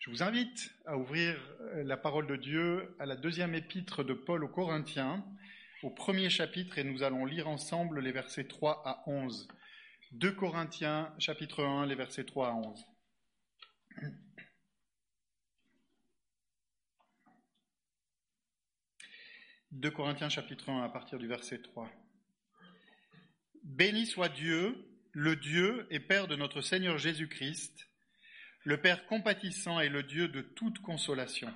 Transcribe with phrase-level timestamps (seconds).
[0.00, 4.14] Je vous invite à ouvrir euh, la parole de Dieu à la deuxième épître de
[4.14, 5.22] Paul aux Corinthiens,
[5.82, 9.46] au premier chapitre, et nous allons lire ensemble les versets 3 à 11.
[10.12, 12.86] 2 Corinthiens, chapitre 1, les versets 3 à 11.
[19.72, 21.90] 2 Corinthiens chapitre 1 à partir du verset 3.
[23.64, 24.82] Béni soit Dieu,
[25.12, 27.89] le Dieu et Père de notre Seigneur Jésus-Christ,
[28.64, 31.52] le Père compatissant et le Dieu de toute consolation.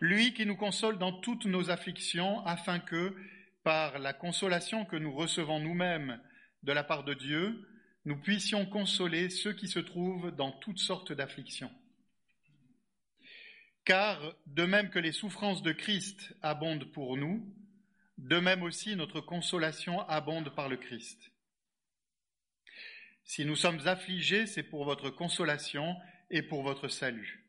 [0.00, 3.14] Lui qui nous console dans toutes nos afflictions, afin que,
[3.62, 6.20] par la consolation que nous recevons nous-mêmes
[6.64, 7.68] de la part de Dieu,
[8.04, 11.70] nous puissions consoler ceux qui se trouvent dans toutes sortes d'afflictions.
[13.84, 17.52] Car, de même que les souffrances de Christ abondent pour nous,
[18.18, 21.31] de même aussi notre consolation abonde par le Christ.
[23.24, 25.96] Si nous sommes affligés, c'est pour votre consolation
[26.30, 27.46] et pour votre salut.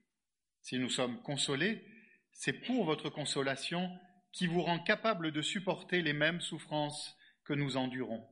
[0.61, 1.83] Si nous sommes consolés,
[2.31, 3.89] c'est pour votre consolation
[4.31, 8.27] qui vous rend capable de supporter les mêmes souffrances que nous endurons.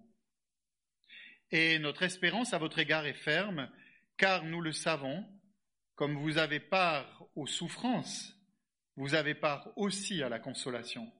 [1.52, 3.70] Et notre espérance à votre égard est ferme,
[4.18, 5.26] car nous le savons,
[5.96, 8.34] comme vous avez part aux souffrances,
[8.96, 11.12] vous avez part aussi à la consolation.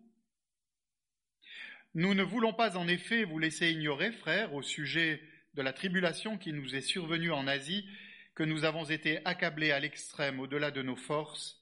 [1.94, 5.22] Nous ne voulons pas en effet vous laisser ignorer, frères, au sujet
[5.54, 7.88] de la tribulation qui nous est survenue en Asie,
[8.36, 11.62] que nous avons été accablés à l'extrême au-delà de nos forces,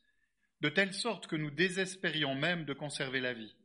[0.61, 3.55] de telle sorte que nous désespérions même de conserver la vie.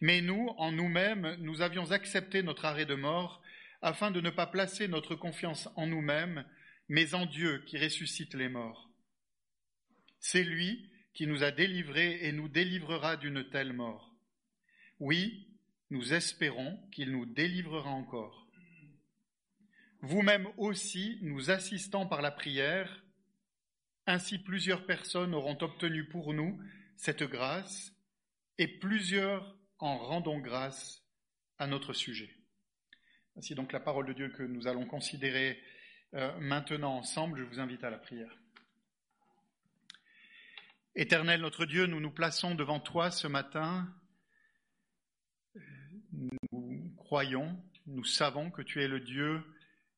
[0.00, 3.42] Mais nous, en nous-mêmes, nous avions accepté notre arrêt de mort
[3.82, 6.44] afin de ne pas placer notre confiance en nous-mêmes,
[6.88, 8.90] mais en Dieu qui ressuscite les morts.
[10.18, 14.14] C'est lui qui nous a délivrés et nous délivrera d'une telle mort.
[14.98, 15.49] Oui,
[15.90, 18.46] nous espérons qu'il nous délivrera encore.
[20.02, 23.04] Vous-même aussi, nous assistant par la prière,
[24.06, 26.58] ainsi plusieurs personnes auront obtenu pour nous
[26.96, 27.92] cette grâce,
[28.58, 31.02] et plusieurs en rendons grâce
[31.58, 32.30] à notre sujet.
[33.34, 35.60] Voici donc la parole de Dieu que nous allons considérer
[36.14, 37.38] euh, maintenant ensemble.
[37.38, 38.36] Je vous invite à la prière.
[40.94, 43.88] Éternel notre Dieu, nous nous plaçons devant toi ce matin
[46.12, 49.42] nous croyons, nous savons que tu es le Dieu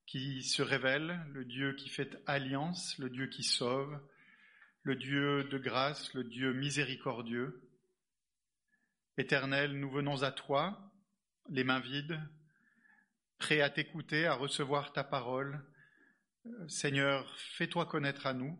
[0.06, 4.00] qui se révèle, le Dieu qui fait alliance, le Dieu qui sauve,
[4.82, 7.68] le Dieu de grâce, le Dieu miséricordieux.
[9.18, 10.90] Éternel, nous venons à toi,
[11.50, 12.18] les mains vides,
[13.36, 15.62] prêts à t'écouter, à recevoir ta parole.
[16.66, 18.58] Seigneur, fais-toi connaître à nous.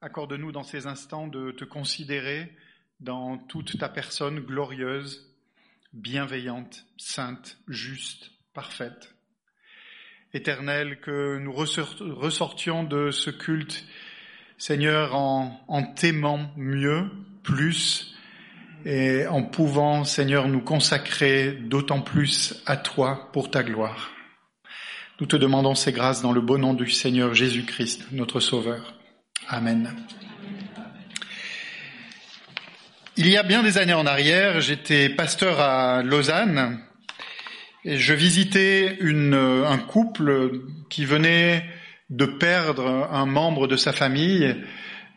[0.00, 2.56] Accorde-nous dans ces instants de te considérer
[3.00, 5.31] dans toute ta personne glorieuse,
[5.92, 9.14] bienveillante, sainte, juste, parfaite.
[10.34, 13.84] Éternelle, que nous ressortions de ce culte,
[14.56, 17.10] Seigneur, en, en t'aimant mieux,
[17.42, 18.14] plus,
[18.84, 24.10] et en pouvant, Seigneur, nous consacrer d'autant plus à toi pour ta gloire.
[25.20, 28.94] Nous te demandons ces grâces dans le beau nom du Seigneur Jésus-Christ, notre Sauveur.
[29.48, 29.94] Amen.
[33.24, 36.80] Il y a bien des années en arrière, j'étais pasteur à Lausanne
[37.84, 40.50] et je visitais un couple
[40.90, 41.64] qui venait
[42.10, 44.56] de perdre un membre de sa famille,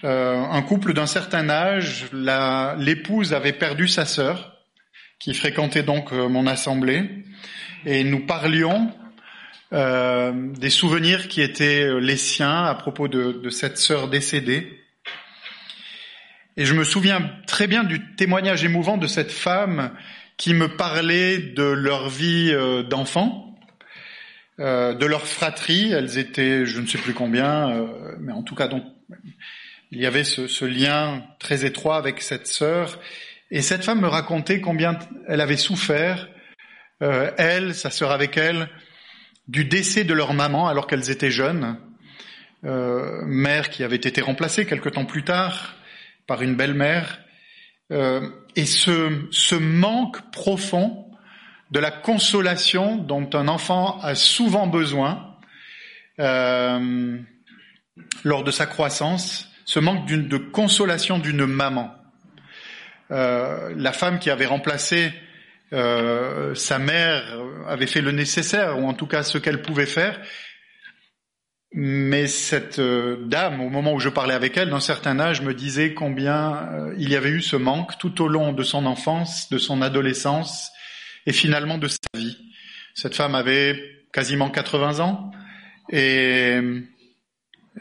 [0.03, 2.05] euh, un couple d'un certain âge.
[2.77, 4.55] L'épouse avait perdu sa sœur,
[5.17, 7.09] qui fréquentait donc euh, mon assemblée,
[7.87, 8.91] et nous parlions
[9.73, 14.84] euh, des souvenirs qui étaient les siens à propos de, de cette sœur décédée.
[16.57, 19.91] Et je me souviens très bien du témoignage émouvant de cette femme
[20.37, 23.57] qui me parlait de leur vie euh, d'enfant,
[24.59, 25.91] euh, de leur fratrie.
[25.91, 28.85] Elles étaient, je ne sais plus combien, euh, mais en tout cas, donc,
[29.91, 32.99] il y avait ce, ce lien très étroit avec cette sœur.
[33.51, 36.29] Et cette femme me racontait combien elle avait souffert,
[36.99, 38.67] elle, sa sœur avec elle,
[39.47, 41.77] du décès de leur maman alors qu'elles étaient jeunes,
[42.63, 45.75] mère qui avait été remplacée quelque temps plus tard,
[46.27, 47.19] par une belle-mère,
[47.91, 51.05] euh, et ce, manque profond
[51.71, 55.35] de la consolation dont un enfant a souvent besoin
[56.19, 57.17] euh,
[58.23, 61.91] lors de sa croissance, ce manque de consolation d'une maman.
[63.11, 65.13] Euh, la femme qui avait remplacé
[65.73, 67.23] euh, sa mère
[67.67, 70.19] avait fait le nécessaire, ou en tout cas ce qu'elle pouvait faire,
[71.77, 75.53] mais cette euh, dame, au moment où je parlais avec elle, d'un certain âge, me
[75.53, 79.49] disait combien euh, il y avait eu ce manque tout au long de son enfance,
[79.49, 80.71] de son adolescence
[81.25, 82.37] et finalement de sa vie.
[82.93, 83.77] Cette femme avait
[84.13, 85.31] quasiment 80 ans
[85.91, 86.61] et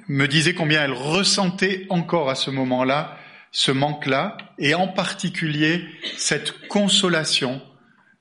[0.08, 3.17] me disait combien elle ressentait encore à ce moment-là
[3.52, 5.85] ce manque-là, et en particulier
[6.17, 7.62] cette consolation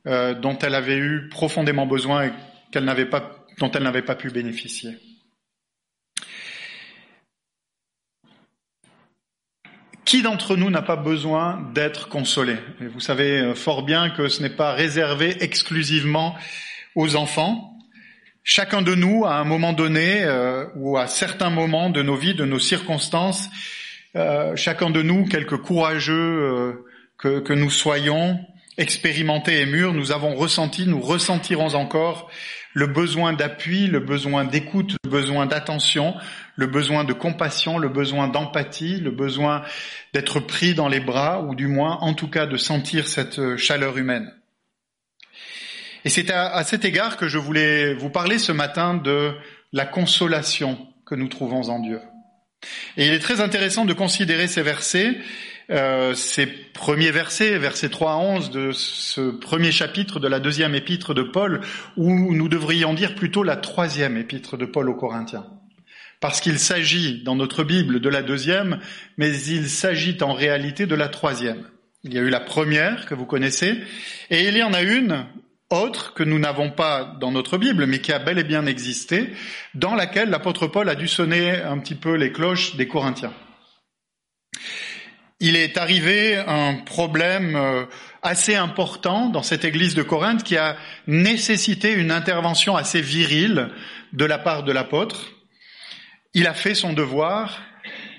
[0.05, 4.99] euh, dont elle avait eu profondément besoin et dont elle n'avait pas pu bénéficier.
[10.05, 12.57] Qui d'entre nous n'a pas besoin d'être consolé?
[12.93, 16.35] Vous savez euh, fort bien que ce n'est pas réservé exclusivement
[16.95, 17.77] aux enfants.
[18.43, 22.35] Chacun de nous, à un moment donné, euh, ou à certains moments de nos vies,
[22.35, 23.49] de nos circonstances,
[24.17, 26.83] euh, chacun de nous, quelque courageux
[27.17, 28.37] que, que, nous soyons,
[28.77, 32.29] expérimentés et mûrs, nous avons ressenti, nous ressentirons encore
[32.73, 36.15] le besoin d'appui, le besoin d'écoute, le besoin d'attention,
[36.55, 39.63] le besoin de compassion, le besoin d'empathie, le besoin
[40.13, 43.97] d'être pris dans les bras, ou du moins en tout cas de sentir cette chaleur
[43.97, 44.31] humaine.
[46.05, 49.31] Et c'est à, cet égard que je voulais vous parler ce matin de
[49.71, 51.99] la consolation que nous trouvons en Dieu.
[52.97, 55.17] Et il est très intéressant de considérer ces versets,
[55.69, 60.75] euh, ces premiers versets, versets 3 à 11 de ce premier chapitre de la deuxième
[60.75, 61.61] épître de Paul,
[61.95, 65.45] où nous devrions dire plutôt la troisième épître de Paul aux Corinthiens
[66.23, 68.79] parce qu'il s'agit dans notre Bible de la deuxième,
[69.17, 71.65] mais il s'agit en réalité de la troisième.
[72.05, 73.77] Il y a eu la première que vous connaissez,
[74.29, 75.25] et il y en a une
[75.69, 79.33] autre que nous n'avons pas dans notre Bible, mais qui a bel et bien existé,
[79.73, 83.33] dans laquelle l'apôtre Paul a dû sonner un petit peu les cloches des Corinthiens.
[85.41, 87.83] Il est arrivé un problème euh,
[88.21, 93.71] assez important dans cette église de Corinthe qui a nécessité une intervention assez virile
[94.13, 95.32] de la part de l'apôtre.
[96.35, 97.61] Il a fait son devoir.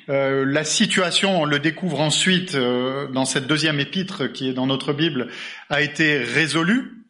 [0.08, 4.66] Euh, la situation, on le découvre ensuite euh, dans cette deuxième épître qui est dans
[4.66, 5.28] notre Bible,
[5.68, 7.04] a été résolue.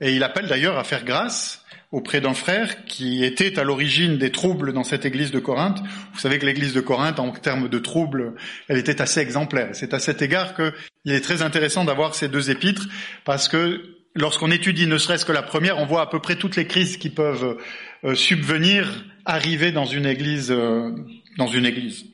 [0.00, 4.30] Et il appelle d'ailleurs à faire grâce auprès d'un frère qui était à l'origine des
[4.30, 5.80] troubles dans cette église de Corinthe.
[6.12, 8.34] Vous savez que l'église de Corinthe, en termes de troubles,
[8.68, 9.70] elle était assez exemplaire.
[9.72, 12.86] C'est à cet égard qu'il est très intéressant d'avoir ces deux épîtres
[13.24, 16.56] parce que lorsqu'on étudie ne serait-ce que la première, on voit à peu près toutes
[16.56, 17.56] les crises qui peuvent
[18.06, 20.92] euh, subvenir, arriver dans une église, euh,
[21.38, 22.06] dans une église.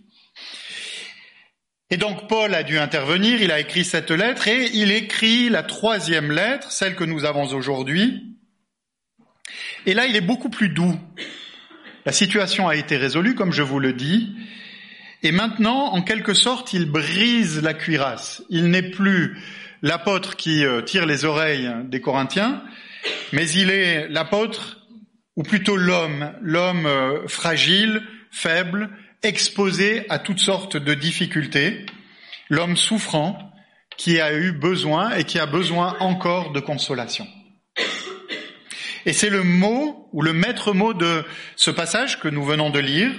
[1.91, 5.63] Et donc Paul a dû intervenir, il a écrit cette lettre et il écrit la
[5.63, 8.39] troisième lettre, celle que nous avons aujourd'hui.
[9.85, 10.99] Et là, il est beaucoup plus doux.
[12.07, 14.35] La situation a été résolue, comme je vous le dis.
[15.23, 18.43] Et maintenant, en quelque sorte, il brise la cuirasse.
[18.49, 19.37] Il n'est plus
[19.83, 22.63] l'apôtre qui euh, tire les oreilles des Corinthiens,
[23.33, 24.82] mais il est l'apôtre
[25.37, 28.91] ou plutôt l'homme, l'homme euh, fragile, faible,
[29.23, 31.87] exposé à toutes sortes de difficultés,
[32.51, 33.53] l'homme souffrant
[33.97, 37.27] qui a eu besoin et qui a besoin encore de consolation.
[39.05, 41.25] Et c'est le mot ou le maître mot de
[41.57, 43.13] ce passage que nous venons de lire.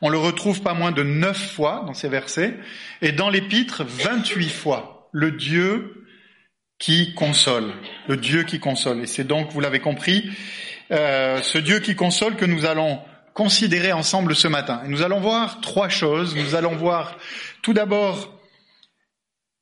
[0.00, 2.56] On le retrouve pas moins de neuf fois dans ces versets
[3.00, 5.08] et dans l'épître 28 fois.
[5.12, 6.01] Le Dieu
[6.82, 7.72] qui console.
[8.08, 9.02] Le Dieu qui console.
[9.02, 10.28] Et c'est donc, vous l'avez compris,
[10.90, 12.98] euh, ce Dieu qui console que nous allons
[13.34, 14.82] considérer ensemble ce matin.
[14.84, 16.34] Et nous allons voir trois choses.
[16.34, 17.18] Nous allons voir
[17.62, 18.36] tout d'abord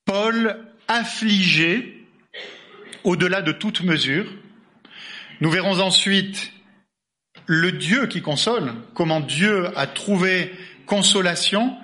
[0.07, 2.07] Paul affligé
[3.05, 4.25] au-delà de toute mesure.
[5.43, 6.53] Nous verrons ensuite
[7.45, 10.53] le Dieu qui console, comment Dieu a trouvé
[10.87, 11.77] consolation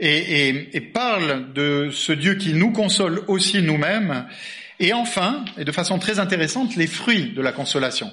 [0.00, 4.26] et, et, et, parle de ce Dieu qui nous console aussi nous-mêmes.
[4.80, 8.12] Et enfin, et de façon très intéressante, les fruits de la consolation.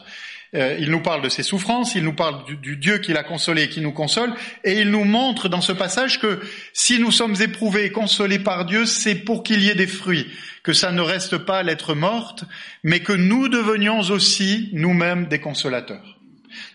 [0.55, 3.63] Euh, il nous parle de ses souffrances, il nous parle du, Dieu qui l'a consolé
[3.63, 6.39] et qui nous console, et il nous montre dans ce passage que
[6.71, 10.27] si nous sommes éprouvés et consolés par Dieu, c'est pour qu'il y ait des fruits,
[10.63, 12.45] que ça ne reste pas l'être morte,
[12.83, 16.15] mais que nous devenions aussi nous-mêmes des consolateurs.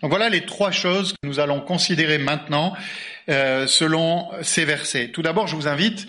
[0.03, 2.75] Donc voilà les trois choses que nous allons considérer maintenant
[3.31, 5.09] euh, selon ces versets.
[5.09, 6.07] Tout d'abord, je vous invite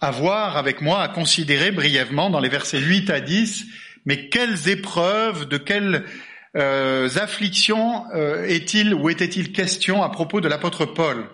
[0.00, 3.66] à voir avec moi, à considérer brièvement dans les versets 8 à 10,
[4.04, 6.04] mais quelles épreuves, de quelles
[6.56, 11.26] euh, afflictions euh, est-il ou était-il question à propos de l'apôtre Paul?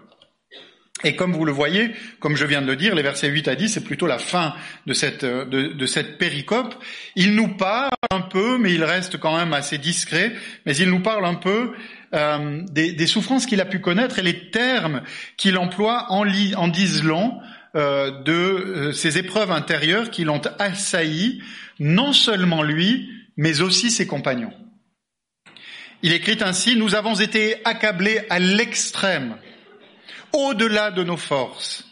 [1.04, 1.90] Et comme vous le voyez,
[2.20, 4.54] comme je viens de le dire, les versets 8 à 10, c'est plutôt la fin
[4.86, 6.76] de cette, de, de, cette péricope.
[7.16, 10.32] Il nous parle un peu, mais il reste quand même assez discret,
[10.64, 11.72] mais il nous parle un peu
[12.14, 15.00] euh, des, souffrances qu'il a pu connaître et les termes
[15.38, 17.30] qu'il emploie en, euh,
[17.74, 21.42] de euh, ces épreuves intérieures qui l'ont assailli,
[21.78, 24.52] non seulement lui, mais aussi ses compagnons.
[26.02, 29.36] Il écrit ainsi, nous avons été accablés à l'extrême,
[30.32, 31.88] au-delà de nos forces.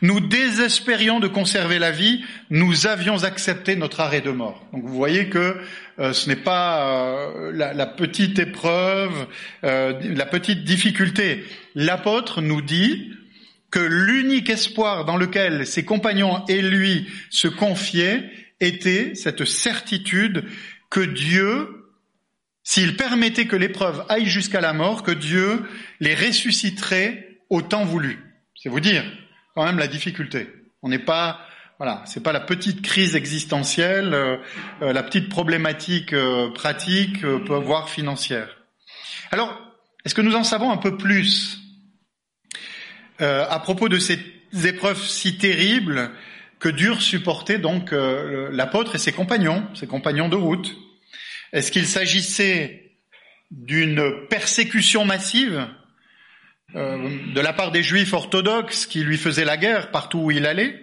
[0.00, 4.66] Nous désespérions de conserver la vie, nous avions accepté notre arrêt de mort.
[4.72, 5.58] Donc vous voyez que
[5.98, 9.26] euh, ce n'est pas euh, la, petite épreuve,
[9.64, 11.44] euh, la petite difficulté.
[11.74, 13.12] L'apôtre nous dit
[13.72, 20.44] que l'unique espoir dans lequel ses compagnons et lui se confiaient était cette certitude
[20.90, 21.88] que Dieu,
[22.62, 25.64] s'il permettait que l'épreuve aille jusqu'à la mort, que Dieu
[25.98, 28.20] les ressusciterait au temps voulu.
[28.54, 29.04] C'est vous dire
[29.54, 30.48] quand même la difficulté.
[30.82, 31.40] On n'est pas
[31.78, 34.36] voilà, c'est pas la petite crise existentielle, euh,
[34.82, 38.48] euh, la petite problématique euh, pratique, voire financière.
[39.32, 39.58] Alors,
[40.04, 41.61] est-ce que nous en savons un peu plus
[43.18, 44.18] à propos de ces
[44.64, 46.10] épreuves si terribles
[46.58, 50.76] que durent supporter donc l'apôtre et ses compagnons, ses compagnons de route
[51.52, 52.92] Est-ce qu'il s'agissait
[53.50, 55.66] d'une persécution massive
[56.74, 60.80] de la part des juifs orthodoxes qui lui faisaient la guerre partout où il allait?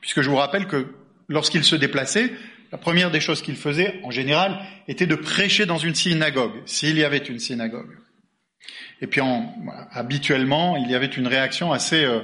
[0.00, 0.94] Puisque je vous rappelle que
[1.28, 2.32] lorsqu'il se déplaçait,
[2.72, 6.98] la première des choses qu'il faisait, en général, était de prêcher dans une synagogue, s'il
[6.98, 7.90] y avait une synagogue.
[9.00, 9.54] Et puis, en,
[9.92, 12.20] habituellement, il y avait une réaction assez, euh,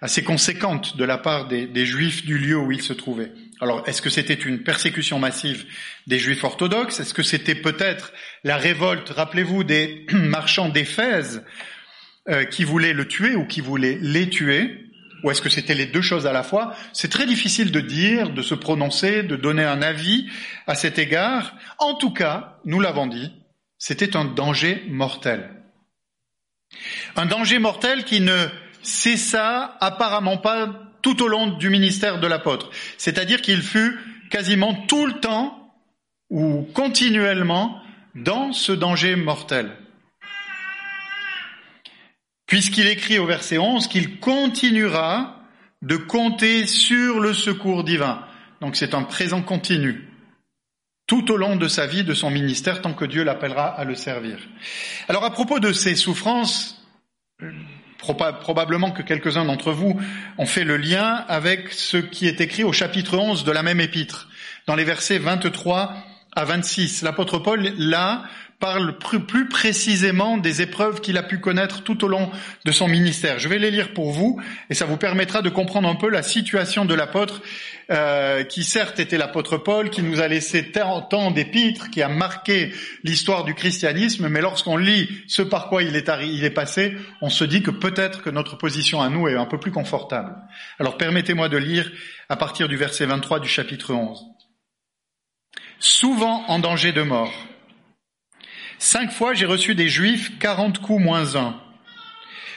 [0.00, 3.32] assez conséquente de la part des, des, juifs du lieu où il se trouvait.
[3.60, 5.64] Alors, est-ce que c'était une persécution massive
[6.06, 7.00] des juifs orthodoxes?
[7.00, 8.12] Est-ce que c'était peut-être
[8.44, 11.44] la révolte, rappelez-vous, des marchands d'Éphèse
[12.28, 14.80] euh, qui voulaient le tuer ou qui voulaient les tuer?
[15.24, 16.74] Ou est-ce que c'était les deux choses à la fois?
[16.92, 20.28] C'est très difficile de dire, de se prononcer, de donner un avis
[20.66, 21.56] à cet égard.
[21.78, 23.32] En tout cas, nous l'avons dit,
[23.78, 25.63] c'était un danger mortel.
[27.16, 28.46] Un danger mortel qui ne
[28.82, 30.68] cessa apparemment pas
[31.02, 32.70] tout au long du ministère de l'apôtre.
[32.98, 33.98] C'est-à-dire qu'il fut
[34.30, 35.74] quasiment tout le temps
[36.30, 37.80] ou continuellement
[38.14, 39.76] dans ce danger mortel
[42.46, 45.40] puisqu'il écrit au verset 11 qu'il continuera
[45.82, 48.24] de compter sur le secours divin.
[48.60, 50.08] Donc c'est un présent continu
[51.14, 53.94] tout au long de sa vie, de son ministère, tant que Dieu l'appellera à le
[53.94, 54.36] servir.
[55.08, 56.84] Alors à propos de ces souffrances,
[57.98, 60.00] probablement que quelques-uns d'entre vous
[60.38, 63.78] ont fait le lien avec ce qui est écrit au chapitre 11 de la même
[63.78, 64.28] épître,
[64.66, 65.94] dans les versets 23
[66.34, 67.02] à 26.
[67.02, 68.24] L'apôtre Paul, là,
[68.64, 72.30] parle plus précisément des épreuves qu'il a pu connaître tout au long
[72.64, 73.38] de son ministère.
[73.38, 74.40] Je vais les lire pour vous
[74.70, 77.42] et ça vous permettra de comprendre un peu la situation de l'apôtre
[77.90, 82.72] euh, qui certes était l'apôtre Paul, qui nous a laissé tant d'épîtres, qui a marqué
[83.02, 87.28] l'histoire du christianisme, mais lorsqu'on lit ce par quoi il est, il est passé, on
[87.28, 90.36] se dit que peut-être que notre position à nous est un peu plus confortable.
[90.80, 91.92] Alors permettez-moi de lire
[92.30, 94.22] à partir du verset 23 du chapitre 11.
[95.80, 97.34] Souvent en danger de mort
[98.84, 101.58] Cinq fois j'ai reçu des Juifs quarante coups moins un.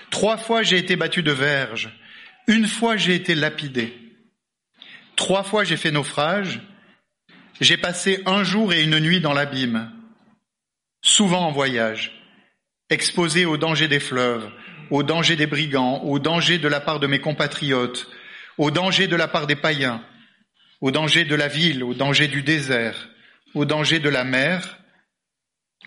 [0.09, 1.89] Trois fois j'ai été battu de verge.
[2.47, 3.97] Une fois j'ai été lapidé.
[5.15, 6.59] Trois fois j'ai fait naufrage.
[7.61, 9.89] J'ai passé un jour et une nuit dans l'abîme.
[11.01, 12.11] Souvent en voyage,
[12.89, 14.51] exposé au danger des fleuves,
[14.89, 18.05] au danger des brigands, au danger de la part de mes compatriotes,
[18.57, 20.03] au danger de la part des païens,
[20.81, 23.07] au danger de la ville, au danger du désert,
[23.53, 24.77] au danger de la mer,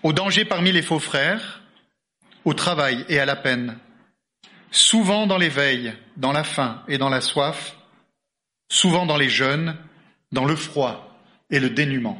[0.02, 1.62] au danger parmi les faux frères,
[2.45, 3.78] au travail et à la peine,
[4.71, 7.76] souvent dans l'éveil, dans la faim et dans la soif,
[8.71, 9.76] souvent dans les jeûnes,
[10.33, 11.19] dans le froid
[11.50, 12.19] et le dénuement.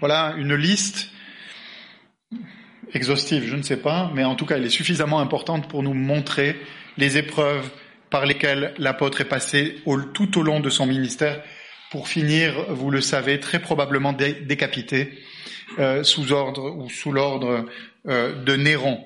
[0.00, 1.10] Voilà une liste
[2.92, 5.94] exhaustive, je ne sais pas, mais en tout cas elle est suffisamment importante pour nous
[5.94, 6.60] montrer
[6.96, 7.70] les épreuves
[8.10, 9.82] par lesquelles l'apôtre est passé
[10.14, 11.42] tout au long de son ministère.
[11.90, 15.18] Pour finir, vous le savez, très probablement décapité
[15.78, 17.66] euh, sous ordre ou sous l'ordre
[18.06, 19.04] euh, de Néron.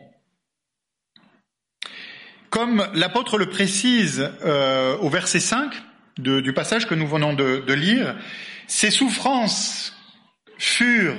[2.51, 5.73] Comme l'apôtre le précise euh, au verset 5
[6.19, 8.17] du passage que nous venons de, de lire,
[8.67, 9.97] ces souffrances
[10.59, 11.17] furent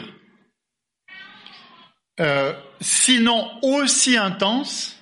[2.79, 5.01] sinon aussi intenses,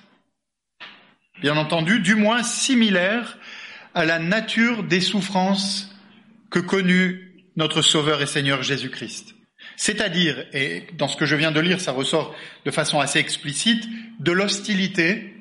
[1.42, 3.36] bien entendu, du moins similaires
[3.94, 5.94] à la nature des souffrances
[6.50, 9.34] que connut notre Sauveur et Seigneur Jésus-Christ.
[9.80, 12.34] C'est-à-dire, et dans ce que je viens de lire, ça ressort
[12.66, 13.82] de façon assez explicite,
[14.18, 15.32] de l'hostilité,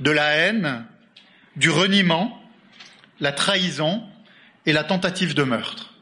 [0.00, 0.84] de la haine,
[1.56, 2.42] du reniement,
[3.20, 4.02] la trahison
[4.66, 5.94] et la tentative de meurtre.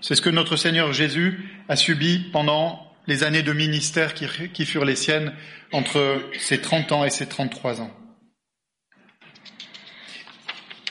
[0.00, 4.84] C'est ce que notre Seigneur Jésus a subi pendant les années de ministère qui, furent
[4.84, 5.34] les siennes
[5.72, 7.90] entre ses 30 ans et ses 33 ans.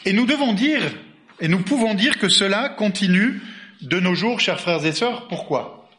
[0.03, 0.81] Et nous devons dire,
[1.39, 3.39] et nous pouvons dire que cela continue
[3.81, 5.27] de nos jours, chers frères et sœurs.
[5.27, 5.89] Pourquoi?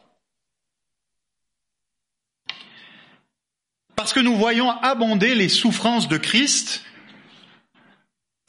[3.95, 6.83] Parce que nous voyons abonder les souffrances de Christ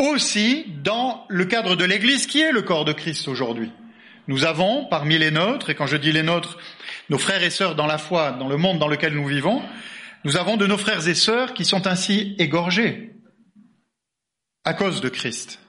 [0.00, 3.70] aussi dans le cadre de l'Église qui est le corps de Christ aujourd'hui.
[4.26, 6.58] Nous avons parmi les nôtres, et quand je dis les nôtres,
[7.10, 9.62] nos frères et sœurs dans la foi, dans le monde dans lequel nous vivons,
[10.24, 13.12] nous avons de nos frères et sœurs qui sont ainsi égorgés
[14.64, 15.60] à cause de Christ.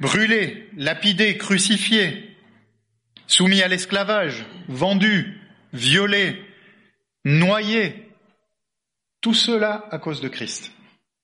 [0.00, 2.36] Brûlés, lapidés, crucifiés,
[3.26, 5.40] soumis à l'esclavage, vendus,
[5.72, 6.40] violés,
[7.24, 8.08] noyés,
[9.20, 10.72] tout cela à cause de Christ.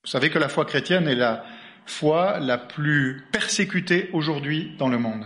[0.04, 1.44] Vous savez que la foi chrétienne est la
[1.86, 5.24] foi la plus persécutée aujourd'hui dans le monde.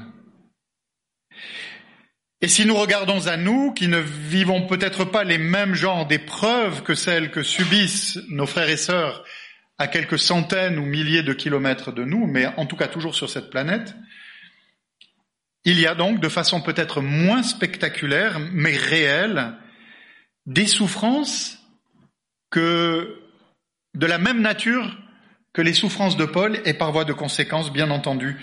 [2.40, 6.83] Et si nous regardons à nous, qui ne vivons peut-être pas les mêmes genres d'épreuves
[6.83, 9.25] que celles que subissent nos frères et sœurs
[9.78, 13.30] à quelques centaines ou milliers de kilomètres de nous, mais en tout cas toujours sur
[13.30, 13.94] cette planète,
[15.64, 19.54] il y a donc, de façon peut-être moins spectaculaire, mais réelle,
[20.47, 21.58] des souffrances
[22.50, 23.20] que
[23.94, 24.97] de la même nature
[25.52, 28.37] que les souffrances de Paul et par voie de conséquence, bien entendu,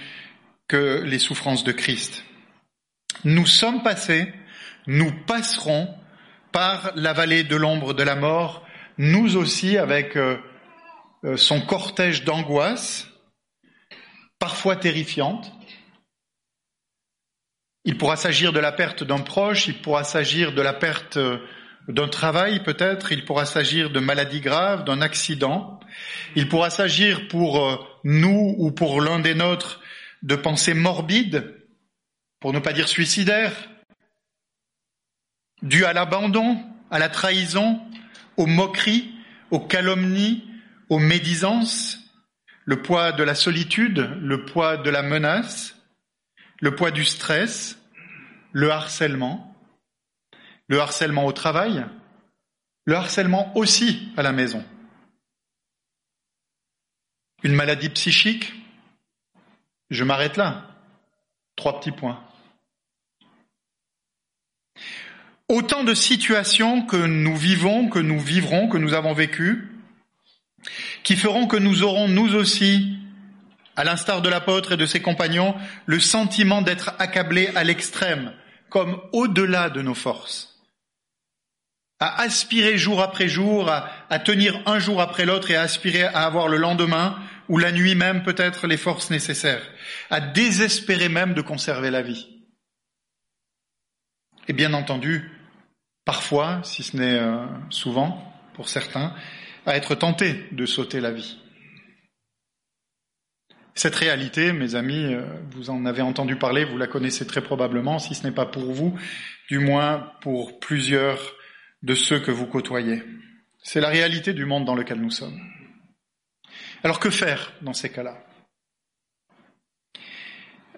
[0.68, 2.26] que les souffrances de Christ.
[3.24, 4.34] Nous sommes passés,
[4.88, 5.96] nous passerons
[6.52, 10.38] par la vallée de l'ombre de la mort, nous aussi avec euh,
[11.36, 13.08] son cortège d'angoisse,
[14.40, 15.52] parfois terrifiante.
[17.84, 21.40] Il pourra s'agir de la perte d'un proche, il pourra s'agir de la perte euh,
[21.88, 25.80] d'un travail peut-être, il pourra s'agir de maladies graves, d'un accident,
[26.36, 29.82] il pourra s'agir pour nous ou pour l'un des nôtres
[30.24, 31.54] de pensées morbides,
[32.40, 33.54] pour ne pas dire suicidaire,
[35.62, 37.82] dû à l'abandon, à la trahison,
[38.38, 39.12] aux moqueries,
[39.52, 40.44] aux calomnies,
[40.90, 42.00] aux médisances,
[42.66, 45.76] le poids de la solitude, le poids de la menace,
[46.62, 47.78] le poids du stress,
[48.52, 49.56] le harcèlement,
[50.68, 51.86] le harcèlement au travail,
[52.86, 54.64] le harcèlement aussi à la maison.
[57.44, 58.54] Une maladie psychique,
[59.90, 60.72] je m'arrête là.
[61.56, 62.24] Trois petits points.
[65.48, 69.75] Autant de situations que nous vivons, que nous vivrons, que nous avons vécues,
[71.04, 72.98] qui feront que nous aurons, nous aussi,
[73.76, 78.34] à l'instar de l'apôtre et de ses compagnons, le sentiment d'être accablés à l'extrême,
[78.70, 80.64] comme au-delà de nos forces.
[82.00, 86.24] À aspirer jour après jour, à, tenir un jour après l'autre et à aspirer à
[86.24, 89.66] avoir le lendemain, ou la nuit même peut-être, les forces nécessaires.
[90.10, 92.28] À désespérer même de conserver la vie.
[94.48, 95.32] Et bien entendu,
[96.06, 99.14] parfois, si ce n'est euh, souvent, pour certains,
[99.66, 101.38] à être tenté de sauter la vie.
[103.78, 108.00] Cette réalité, mes amis, euh, vous en avez entendu parler, vous la connaissez très probablement,
[108.00, 108.98] si ce n'est pas pour vous,
[109.50, 111.20] du moins pour plusieurs
[111.84, 113.04] de ceux que vous côtoyez.
[113.64, 115.38] C'est la réalité du monde dans lequel nous sommes.
[116.84, 118.24] Alors que faire dans ces cas-là?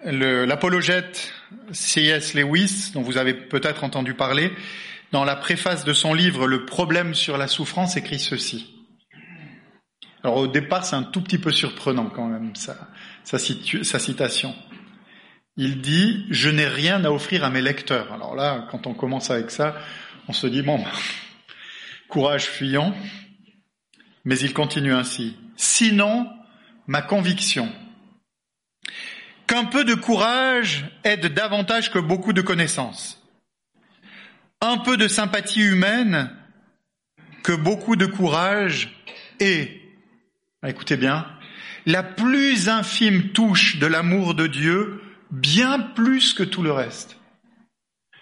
[0.04, 1.32] L'apologète
[1.72, 2.34] C.S.
[2.34, 4.52] Lewis, dont vous avez peut-être entendu parler,
[5.12, 8.77] dans la préface de son livre Le problème sur la souffrance, écrit ceci.
[10.28, 14.54] Alors au départ, c'est un tout petit peu surprenant quand même, sa, citation.
[15.56, 18.12] Il dit, je n'ai rien à offrir à mes lecteurs.
[18.12, 19.74] Alors là, quand on commence avec ça,
[20.28, 20.84] on se dit, bon,
[22.10, 22.94] courage fuyant.
[24.26, 25.34] Mais il continue ainsi.
[25.56, 26.30] Sinon,
[26.86, 27.72] ma conviction,
[29.46, 33.26] qu'un peu de courage aide davantage que beaucoup de connaissances.
[34.60, 36.30] Un peu de sympathie humaine
[37.42, 38.94] que beaucoup de courage
[39.40, 39.87] et,
[40.66, 41.26] écoutez bien,
[41.86, 47.16] la plus infime touche de l'amour de Dieu, bien plus que tout le reste.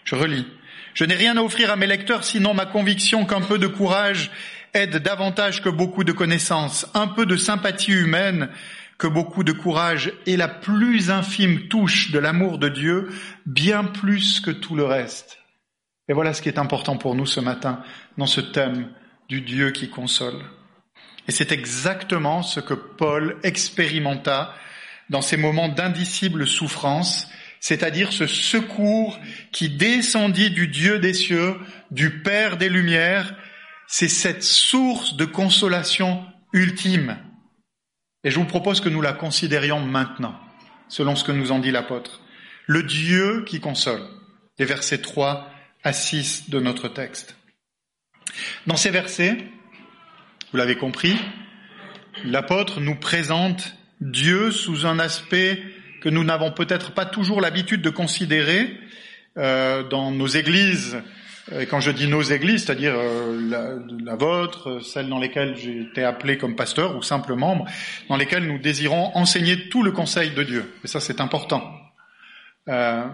[0.05, 0.47] Je relis.
[0.95, 4.31] Je n'ai rien à offrir à mes lecteurs sinon ma conviction qu'un peu de courage
[4.73, 8.49] aide davantage que beaucoup de connaissances, un peu de sympathie humaine
[8.99, 13.09] que beaucoup de courage et la plus infime touche de l'amour de Dieu,
[13.45, 15.39] bien plus que tout le reste.
[16.09, 17.83] Et voilà ce qui est important pour nous ce matin
[18.17, 18.89] dans ce thème
[19.29, 20.41] du Dieu qui console.
[21.29, 24.55] Et c'est exactement ce que Paul expérimenta
[25.11, 27.29] dans ces moments d'indicible souffrance,
[27.61, 29.19] c'est-à-dire ce secours
[29.53, 31.57] qui descendit du Dieu des cieux,
[31.91, 33.35] du Père des Lumières,
[33.87, 37.19] c'est cette source de consolation ultime.
[38.25, 40.39] Et je vous propose que nous la considérions maintenant,
[40.89, 42.21] selon ce que nous en dit l'apôtre.
[42.67, 44.03] Le Dieu qui console,
[44.59, 45.49] les versets 3
[45.85, 47.37] à 6 de notre texte.
[48.67, 49.47] Dans ces versets,
[50.53, 51.17] vous l'avez compris,
[52.25, 55.63] l'apôtre nous présente Dieu sous un aspect
[56.01, 58.79] que nous n'avons peut-être pas toujours l'habitude de considérer
[59.39, 60.97] euh, dans nos églises
[61.53, 66.03] Et quand je dis nos églises, c'est-à-dire euh, la, vôtre, celle dans lesquelles j'ai été
[66.03, 67.67] appelé comme pasteur ou simple membre,
[68.09, 70.75] dans lesquelles nous désirons enseigner tout le conseil de Dieu.
[70.83, 71.73] Et ça, c'est important.
[72.69, 73.07] Euh,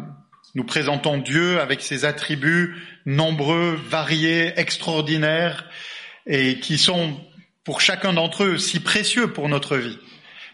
[0.54, 5.66] nous présentons Dieu avec ses attributs nombreux, variés, extraordinaires,
[6.26, 7.20] et qui sont
[7.64, 9.98] pour chacun d'entre eux si précieux pour notre vie.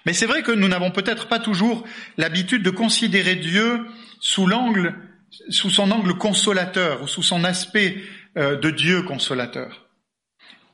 [0.06, 1.84] Mais c'est vrai que nous n'avons peut-être pas toujours
[2.16, 3.86] l'habitude de considérer Dieu
[4.20, 4.94] sous l'angle,
[5.50, 7.96] sous son angle consolateur ou sous son aspect
[8.36, 9.86] euh, de Dieu consolateur.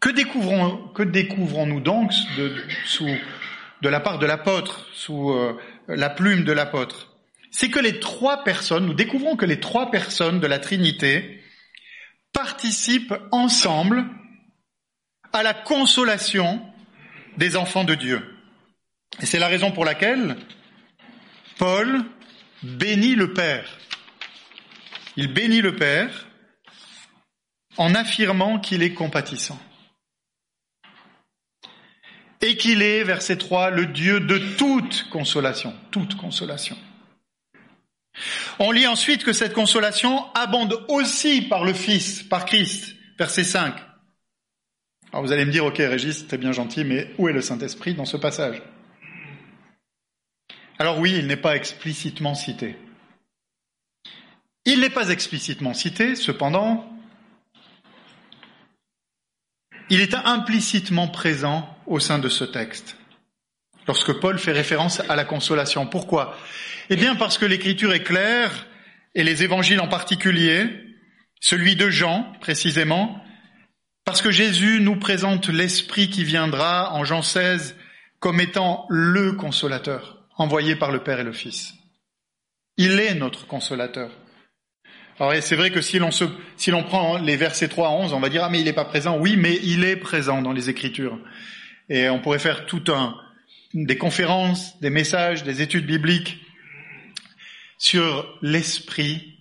[0.00, 2.54] Que découvrons, que découvrons-nous donc de,
[2.84, 3.08] sous,
[3.82, 7.16] de la part de l'apôtre, sous euh, la plume de l'apôtre?
[7.50, 11.40] C'est que les trois personnes, nous découvrons que les trois personnes de la Trinité
[12.32, 14.04] participent ensemble
[15.34, 16.62] à la consolation
[17.36, 18.36] des enfants de Dieu.
[19.20, 20.36] Et c'est la raison pour laquelle
[21.58, 22.04] Paul
[22.62, 23.68] bénit le Père.
[25.16, 26.26] Il bénit le Père
[27.76, 29.60] en affirmant qu'il est compatissant.
[32.40, 36.78] Et qu'il est, verset 3, le Dieu de toute consolation, toute consolation.
[38.60, 43.74] On lit ensuite que cette consolation abonde aussi par le Fils, par Christ, verset 5.
[45.14, 47.94] Alors vous allez me dire, ok Régis, t'es bien gentil, mais où est le Saint-Esprit
[47.94, 48.60] dans ce passage?
[50.76, 52.74] Alors oui, il n'est pas explicitement cité.
[54.64, 56.92] Il n'est pas explicitement cité, cependant,
[59.88, 62.96] il est implicitement présent au sein de ce texte.
[63.86, 65.86] Lorsque Paul fait référence à la consolation.
[65.86, 66.36] Pourquoi?
[66.90, 68.66] Eh bien parce que l'écriture est claire,
[69.14, 70.68] et les évangiles en particulier,
[71.38, 73.23] celui de Jean précisément,
[74.04, 77.76] parce que Jésus nous présente l'Esprit qui viendra en Jean 16
[78.20, 81.74] comme étant le consolateur envoyé par le Père et le Fils.
[82.76, 84.10] Il est notre consolateur.
[85.18, 88.42] Alors c'est vrai que si l'on prend les versets 3 à 11, on va dire
[88.44, 89.18] ah mais il n'est pas présent.
[89.18, 91.18] Oui, mais il est présent dans les Écritures.
[91.88, 93.16] Et on pourrait faire tout un
[93.74, 96.38] des conférences, des messages, des études bibliques
[97.78, 99.38] sur l'esprit,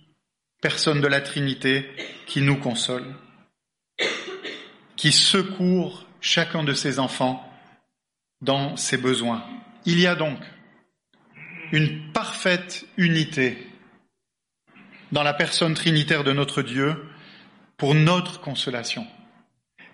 [0.60, 1.86] personne de la Trinité,
[2.26, 3.14] qui nous console,
[5.04, 7.46] qui secourt chacun de ses enfants
[8.40, 9.44] dans ses besoins.
[9.84, 10.38] Il y a donc
[11.72, 13.70] une parfaite unité
[15.12, 17.04] dans la personne trinitaire de notre Dieu
[17.76, 19.06] pour notre consolation.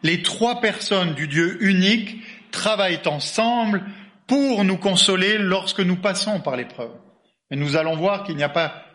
[0.04, 3.82] Les trois personnes du Dieu unique travaillent ensemble
[4.28, 6.94] pour nous consoler lorsque nous passons par l'épreuve.
[7.50, 8.86] Et nous allons voir qu'il n'y a pas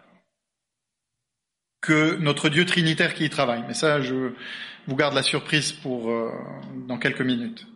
[1.81, 3.65] que notre Dieu trinitaire qui y travaille.
[3.67, 4.31] Mais ça, je
[4.87, 6.31] vous garde la surprise pour euh,
[6.87, 7.67] dans quelques minutes.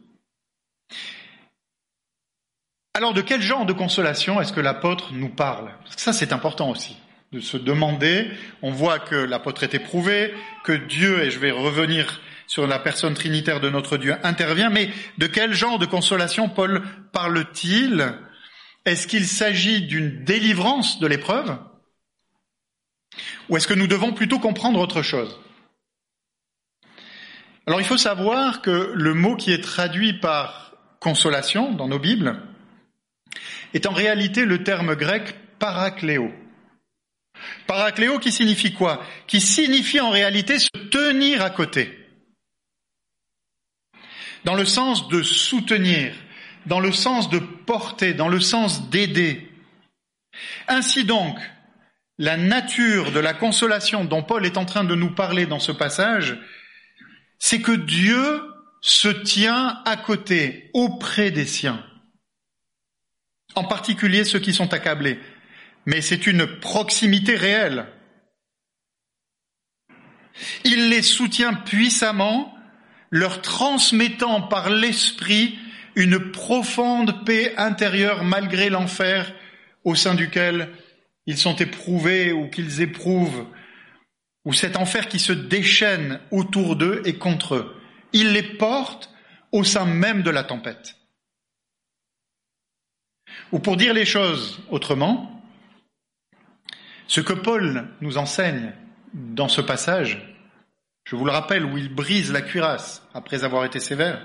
[2.93, 5.71] Alors de quel genre de consolation est-ce que l'apôtre nous parle?
[5.95, 6.97] Ça c'est important aussi,
[7.31, 8.29] de se demander,
[8.61, 13.13] on voit que l'apôtre est éprouvé, que Dieu, et je vais revenir sur la personne
[13.13, 16.81] trinitaire de notre Dieu, intervient, mais de quel genre de consolation Paul
[17.13, 18.15] parle-t-il?
[18.85, 21.57] Est-ce qu'il s'agit d'une délivrance de l'épreuve?
[23.49, 25.39] Ou est-ce que nous devons plutôt comprendre autre chose?
[27.67, 30.69] Alors il faut savoir que le mot qui est traduit par
[30.99, 32.41] consolation dans nos Bibles,
[33.73, 36.33] est en réalité le terme grec paracléo.
[37.67, 39.03] Paracléo qui signifie quoi?
[39.27, 41.95] Qui signifie en réalité se tenir à côté.
[44.43, 46.13] Dans le sens de soutenir,
[46.65, 49.49] dans le sens de porter, dans le sens d'aider.
[50.67, 51.37] Ainsi donc,
[52.17, 55.71] la nature de la consolation dont Paul est en train de nous parler dans ce
[55.71, 56.37] passage,
[57.39, 58.41] c'est que Dieu
[58.81, 61.83] se tient à côté, auprès des siens
[63.55, 65.19] en particulier ceux qui sont accablés,
[65.85, 67.85] mais c'est une proximité réelle.
[70.63, 72.55] Il les soutient puissamment,
[73.11, 75.57] leur transmettant par l'esprit
[75.95, 79.33] une profonde paix intérieure malgré l'enfer
[79.83, 80.69] au sein duquel
[81.25, 83.45] ils sont éprouvés ou qu'ils éprouvent,
[84.45, 87.81] ou cet enfer qui se déchaîne autour d'eux et contre eux.
[88.13, 89.11] Il les porte
[89.51, 90.95] au sein même de la tempête.
[93.51, 95.43] Ou pour dire les choses autrement,
[97.07, 98.73] ce que Paul nous enseigne
[99.13, 100.35] dans ce passage,
[101.05, 104.21] je vous le rappelle, où il brise la cuirasse après avoir été sévère,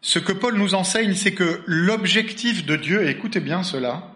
[0.00, 4.12] ce que Paul nous enseigne, c'est que l'objectif de Dieu, écoutez bien cela,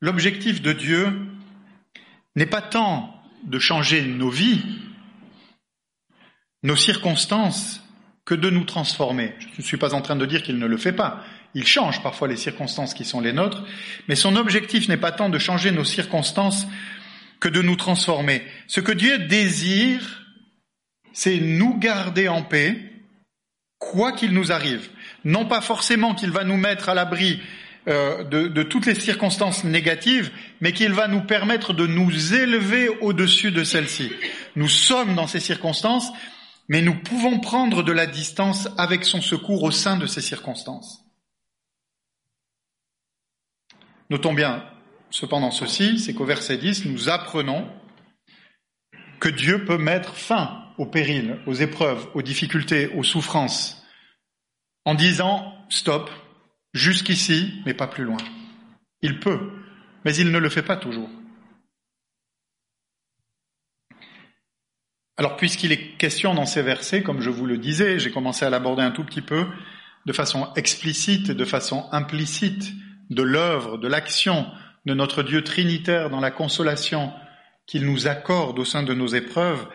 [0.00, 1.20] l'objectif de Dieu
[2.36, 4.62] n'est pas tant de changer nos vies,
[6.62, 7.82] nos circonstances,
[8.24, 9.34] que de nous transformer.
[9.40, 11.24] Je ne suis pas en train de dire qu'il ne le fait pas.
[11.54, 13.64] Il change parfois les circonstances qui sont les nôtres,
[14.08, 16.66] mais son objectif n'est pas tant de changer nos circonstances
[17.40, 18.42] que de nous transformer.
[18.68, 20.24] Ce que Dieu désire,
[21.12, 22.92] c'est nous garder en paix,
[23.78, 24.88] quoi qu'il nous arrive.
[25.24, 27.40] Non pas forcément qu'il va nous mettre à l'abri
[27.88, 32.88] euh, de, de, toutes les circonstances négatives, mais qu'il va nous permettre de nous élever
[32.88, 34.12] au-dessus de celles-ci.
[34.56, 36.12] Nous sommes dans ces circonstances,
[36.68, 41.04] mais nous pouvons prendre de la distance avec son secours au sein de ces circonstances.
[44.10, 44.64] Notons bien
[45.12, 47.68] cependant ceci, c'est qu'au verset 10, nous apprenons
[49.20, 53.84] que Dieu peut mettre fin aux périls, aux épreuves, aux difficultés, aux souffrances,
[54.84, 56.10] en disant stop,
[56.72, 58.18] jusqu'ici, mais pas plus loin.
[59.02, 59.50] Il peut,
[60.04, 61.10] mais il ne le fait pas toujours.
[65.16, 68.50] Alors puisqu'il est question dans ces versets, comme je vous le disais, j'ai commencé à
[68.50, 69.46] l'aborder un tout petit peu,
[70.06, 72.72] de façon explicite de façon implicite,
[73.10, 74.46] de l'œuvre, de l'action
[74.86, 77.12] de notre Dieu trinitaire dans la consolation
[77.66, 79.68] qu'il nous accorde au sein de nos épreuves,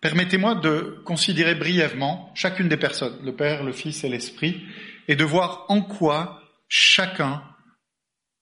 [0.00, 4.62] permettez-moi de considérer brièvement chacune des personnes, le Père, le Fils et l'Esprit,
[5.08, 7.42] et de voir en quoi chacun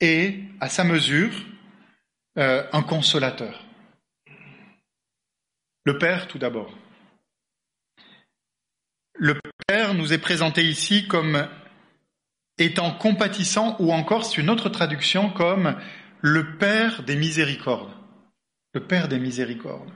[0.00, 1.32] est, à sa mesure,
[2.38, 3.64] euh, un consolateur.
[5.84, 6.76] Le Père, tout d'abord.
[9.14, 11.48] Le Père nous est présenté ici comme
[12.58, 15.78] étant compatissant, ou encore, c'est une autre traduction, comme
[16.20, 17.92] le Père des miséricordes
[18.74, 19.90] le Père des miséricordes.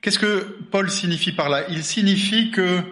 [0.00, 1.64] Qu'est-ce que Paul signifie par là?
[1.68, 2.82] Il signifie que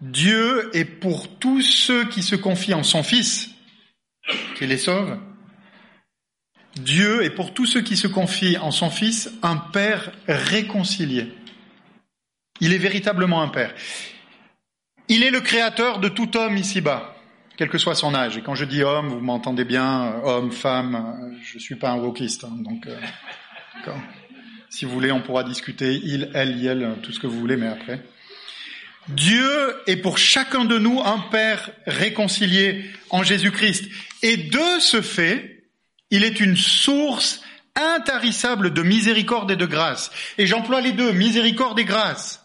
[0.00, 3.50] Dieu est pour tous ceux qui se confient en son Fils,
[4.56, 5.18] qui les sauve.
[6.76, 11.32] Dieu est pour tous ceux qui se confient en son Fils un Père réconcilié.
[12.60, 13.74] Il est véritablement un Père.
[15.08, 17.16] Il est le créateur de tout homme ici-bas
[17.60, 18.38] quel que soit son âge.
[18.38, 22.44] Et quand je dis homme, vous m'entendez bien, homme, femme, je suis pas un wokiste.
[22.44, 22.98] Hein, donc, euh,
[24.70, 27.66] si vous voulez, on pourra discuter il, elle, il, tout ce que vous voulez, mais
[27.66, 28.02] après.
[29.08, 33.86] Dieu est pour chacun de nous un Père réconcilié en Jésus-Christ.
[34.22, 35.64] Et de ce fait,
[36.10, 37.40] il est une source
[37.74, 40.10] intarissable de miséricorde et de grâce.
[40.38, 42.44] Et j'emploie les deux, miséricorde et grâce.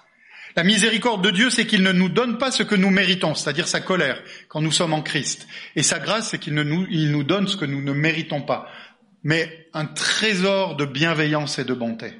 [0.55, 3.67] La miséricorde de Dieu, c'est qu'il ne nous donne pas ce que nous méritons, c'est-à-dire
[3.67, 5.47] sa colère, quand nous sommes en Christ.
[5.75, 8.69] Et sa grâce, c'est qu'il nous, donne ce que nous ne méritons pas,
[9.23, 12.13] mais un trésor de bienveillance et de bonté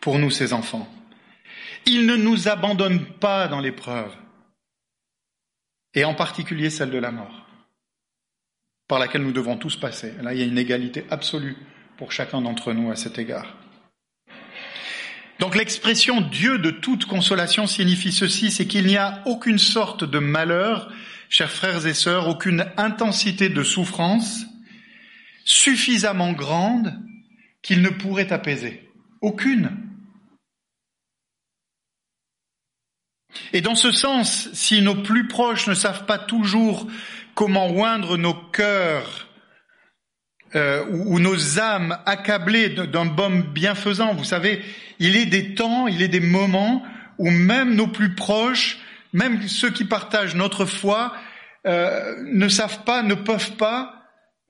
[0.00, 0.88] pour nous, ses enfants.
[1.86, 4.12] Il ne nous abandonne pas dans l'épreuve,
[5.94, 7.46] et en particulier celle de la mort,
[8.88, 10.12] par laquelle nous devons tous passer.
[10.22, 11.56] Là, il y a une égalité absolue
[11.96, 13.56] pour chacun d'entre nous à cet égard.
[15.38, 20.20] Donc l'expression Dieu de toute consolation signifie ceci, c'est qu'il n'y a aucune sorte de
[20.20, 20.92] malheur,
[21.28, 24.46] chers frères et sœurs, aucune intensité de souffrance
[25.44, 26.94] suffisamment grande
[27.62, 28.88] qu'il ne pourrait apaiser.
[29.20, 29.70] Aucune.
[33.52, 36.86] Et dans ce sens, si nos plus proches ne savent pas toujours
[37.34, 39.28] comment oindre nos cœurs
[40.54, 44.12] euh, ou, nos âmes accablées d'un baume bienfaisant.
[44.14, 44.62] Vous savez,
[44.98, 46.82] il est des temps, il est des moments
[47.18, 48.78] où même nos plus proches,
[49.14, 51.14] même ceux qui partagent notre foi,
[51.66, 54.02] euh, ne savent pas, ne peuvent pas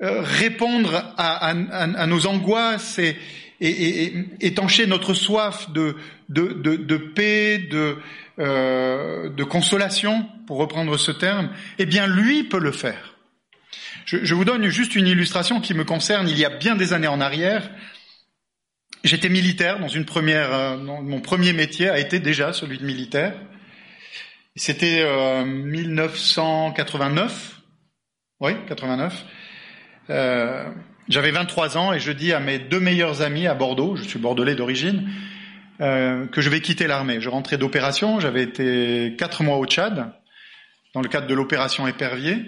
[0.03, 3.17] euh, répondre à, à, à, nos angoisses et,
[3.61, 5.95] et, et, étancher notre soif de,
[6.29, 7.99] de, de, de paix, de,
[8.43, 11.51] euh, de consolation, pour reprendre ce terme.
[11.79, 13.13] Eh bien, lui peut le faire.
[14.05, 16.29] Je, vous donne juste une illustration qui me concerne.
[16.29, 17.71] Il y a bien des années en arrière,
[19.05, 23.35] j'étais militaire dans une première, euh, mon premier métier a été déjà celui de militaire.
[24.55, 27.61] C'était euh, 1989,
[28.41, 29.25] oui, 89.
[30.11, 30.69] Euh,
[31.09, 34.19] J'avais 23 ans et je dis à mes deux meilleurs amis à Bordeaux, je suis
[34.19, 35.09] bordelais d'origine,
[35.81, 37.21] euh, que je vais quitter l'armée.
[37.21, 40.13] Je rentrais d'opération, j'avais été quatre mois au Tchad
[40.95, 42.45] dans le cadre de l'opération Épervier.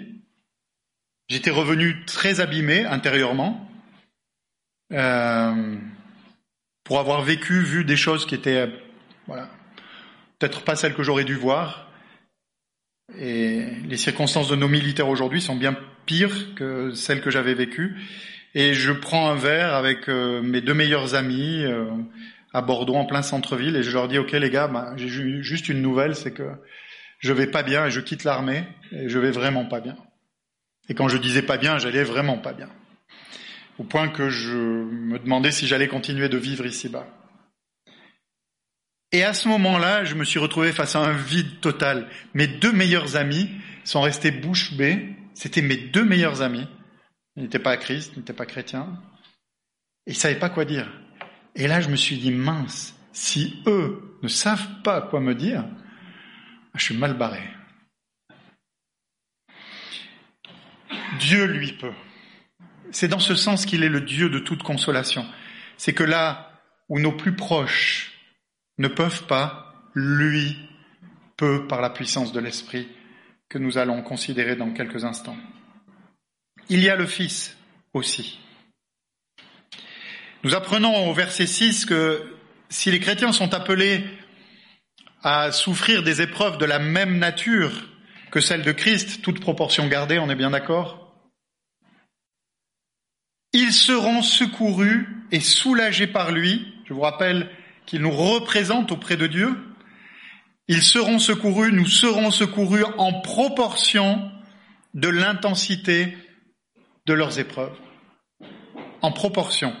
[1.27, 3.67] J'étais revenu très abîmé intérieurement
[4.93, 5.75] euh,
[6.83, 8.69] pour avoir vécu, vu des choses qui étaient,
[9.25, 9.49] voilà,
[10.37, 11.89] peut-être pas celles que j'aurais dû voir.
[13.17, 17.95] Et les circonstances de nos militaires aujourd'hui sont bien pires que celles que j'avais vécues.
[18.53, 21.65] Et je prends un verre avec euh, mes deux meilleurs amis
[22.55, 25.67] à Bordeaux, en plein centre-ville, et je leur dis, OK les gars, bah, j'ai juste
[25.67, 26.49] une nouvelle, c'est que
[27.19, 28.63] je vais pas bien et je quitte l'armée,
[28.93, 29.97] et je vais vraiment pas bien.
[30.87, 32.69] Et quand je disais pas bien, j'allais vraiment pas bien.
[33.77, 37.05] Au point que je me demandais si j'allais continuer de vivre ici-bas.
[39.11, 42.07] Et à ce moment-là, je me suis retrouvé face à un vide total.
[42.33, 43.49] Mes deux meilleurs amis
[43.83, 45.13] sont restés bouche bée.
[45.33, 46.67] C'était mes deux meilleurs amis.
[47.35, 48.97] Ils n'étaient pas à Christ, ils n'étaient pas chrétiens.
[50.07, 50.89] Ils savaient pas quoi dire.
[51.55, 55.65] Et là, je me suis dit, mince, si eux ne savent pas quoi me dire,
[56.73, 57.43] je suis mal barré.
[61.19, 61.93] Dieu lui peut.
[62.91, 65.25] C'est dans ce sens qu'il est le Dieu de toute consolation.
[65.77, 66.51] C'est que là
[66.89, 68.13] où nos plus proches
[68.77, 70.57] ne peuvent pas, lui
[71.37, 72.87] peut par la puissance de l'Esprit
[73.49, 75.37] que nous allons considérer dans quelques instants.
[76.69, 77.57] Il y a le Fils
[77.93, 78.39] aussi.
[80.45, 82.21] Nous apprenons au verset 6 que
[82.69, 84.03] si les chrétiens sont appelés
[85.23, 87.71] à souffrir des épreuves de la même nature
[88.29, 91.15] que celle de Christ, toute proportion gardée, on est bien d'accord?
[93.53, 96.75] Ils seront secourus et soulagés par lui.
[96.87, 97.49] Je vous rappelle
[97.87, 99.57] qu'il nous représente auprès de Dieu.
[100.67, 104.31] Ils seront secourus, nous serons secourus en proportion
[104.93, 106.15] de l'intensité
[107.07, 107.75] de leurs épreuves.
[109.01, 109.75] En proportion.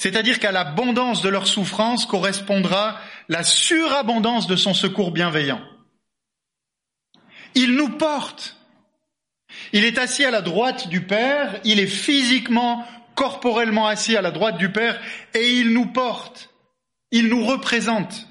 [0.00, 5.60] C'est-à-dire qu'à l'abondance de leur souffrance correspondra la surabondance de son secours bienveillant.
[7.54, 8.56] Il nous porte.
[9.74, 14.30] Il est assis à la droite du Père, il est physiquement, corporellement assis à la
[14.30, 14.98] droite du Père,
[15.34, 16.48] et il nous porte.
[17.10, 18.26] Il nous représente.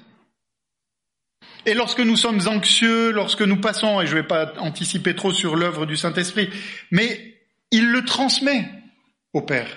[1.66, 5.32] Et lorsque nous sommes anxieux, lorsque nous passons, et je ne vais pas anticiper trop
[5.32, 6.50] sur l'œuvre du Saint-Esprit,
[6.90, 7.36] mais
[7.70, 8.68] il le transmet
[9.32, 9.68] au Père,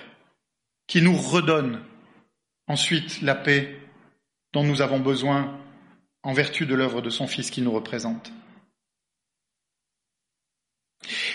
[0.94, 1.80] qui nous redonne
[2.68, 3.80] ensuite la paix
[4.52, 5.58] dont nous avons besoin
[6.22, 8.30] en vertu de l'œuvre de son Fils qui nous représente.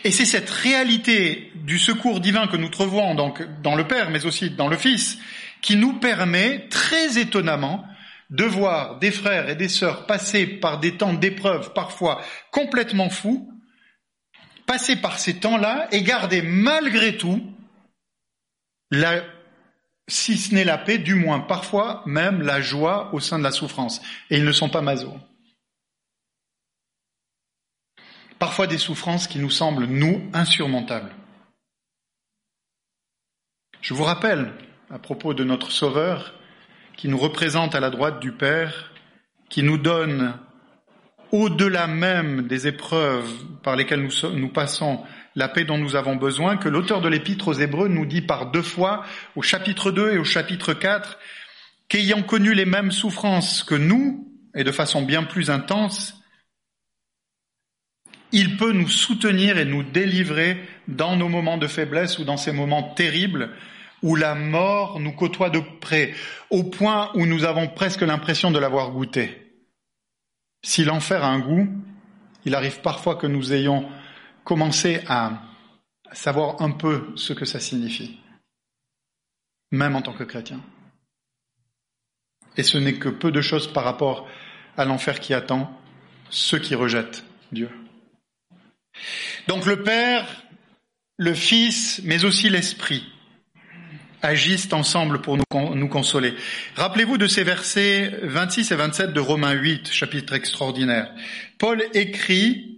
[0.05, 4.25] Et c'est cette réalité du secours divin que nous trouvons donc dans le Père, mais
[4.25, 5.17] aussi dans le Fils,
[5.61, 7.85] qui nous permet très étonnamment
[8.29, 13.51] de voir des frères et des sœurs passer par des temps d'épreuve parfois complètement fous,
[14.65, 17.45] passer par ces temps-là et garder malgré tout
[18.89, 19.21] la,
[20.09, 23.51] si ce n'est la paix, du moins parfois même la joie au sein de la
[23.51, 24.01] souffrance.
[24.29, 25.17] Et ils ne sont pas masos.
[28.37, 31.11] Parfois des souffrances qui nous semblent, nous, insurmontables.
[33.81, 34.53] Je vous rappelle,
[34.89, 36.33] à propos de notre Sauveur,
[36.97, 38.91] qui nous représente à la droite du Père,
[39.49, 40.37] qui nous donne,
[41.31, 45.03] au-delà même des épreuves par lesquelles nous, nous passons,
[45.39, 48.51] la paix dont nous avons besoin, que l'auteur de l'épître aux Hébreux nous dit par
[48.51, 49.05] deux fois,
[49.37, 51.17] au chapitre 2 et au chapitre 4,
[51.87, 56.21] qu'ayant connu les mêmes souffrances que nous, et de façon bien plus intense,
[58.33, 62.51] il peut nous soutenir et nous délivrer dans nos moments de faiblesse ou dans ces
[62.51, 63.51] moments terribles
[64.03, 66.13] où la mort nous côtoie de près,
[66.49, 69.53] au point où nous avons presque l'impression de l'avoir goûté.
[70.63, 71.69] Si l'enfer a un goût,
[72.43, 73.85] il arrive parfois que nous ayons
[74.43, 75.41] commencé à
[76.11, 78.19] savoir un peu ce que ça signifie,
[79.71, 80.61] même en tant que chrétien.
[82.57, 84.27] Et ce n'est que peu de choses par rapport
[84.77, 85.79] à l'enfer qui attend
[86.29, 87.69] ceux qui rejettent Dieu.
[89.47, 90.25] Donc le Père,
[91.17, 93.05] le Fils, mais aussi l'Esprit
[94.21, 96.33] agissent ensemble pour nous, consoler.
[96.75, 101.13] Rappelez-vous de ces versets 26 et 27 de Romains 8, chapitre extraordinaire.
[101.57, 102.68] Paul écrit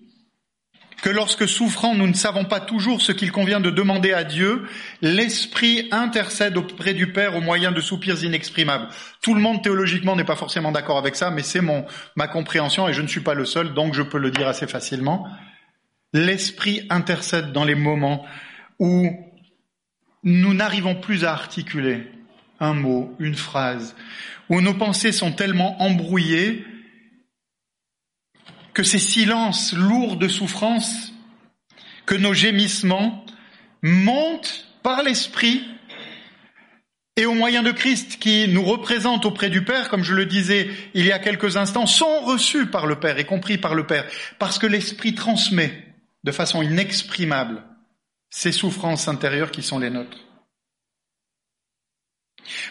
[1.02, 4.64] que lorsque souffrant, nous ne savons pas toujours ce qu'il convient de demander à Dieu,
[5.02, 8.88] l'Esprit intercède auprès du Père au moyen de soupirs inexprimables.
[9.22, 11.86] Tout le monde théologiquement n'est pas forcément d'accord avec ça, mais c'est mon
[12.16, 14.68] ma compréhension et je ne suis pas le seul, donc je peux le dire assez
[14.68, 15.28] facilement.
[16.14, 18.26] L'Esprit intercède dans les moments
[18.80, 19.10] où
[20.24, 22.12] nous n'arrivons plus à articuler
[22.60, 23.96] un mot, une phrase,
[24.50, 26.64] où nos pensées sont tellement embrouillées
[28.74, 31.14] que ces silences lourds de souffrance,
[32.06, 33.26] que nos gémissements
[33.82, 35.64] montent par l'Esprit
[37.18, 40.70] et au moyen de Christ qui nous représente auprès du Père, comme je le disais
[40.94, 44.06] il y a quelques instants, sont reçus par le Père et compris par le Père,
[44.40, 47.64] parce que l'Esprit transmet de façon inexprimable
[48.30, 50.20] ces souffrances intérieures qui sont les nôtres.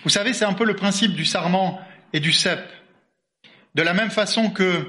[0.02, 1.80] Vous savez, c'est un peu le principe du sarment
[2.12, 2.60] et du cep.
[3.74, 4.86] De la même façon que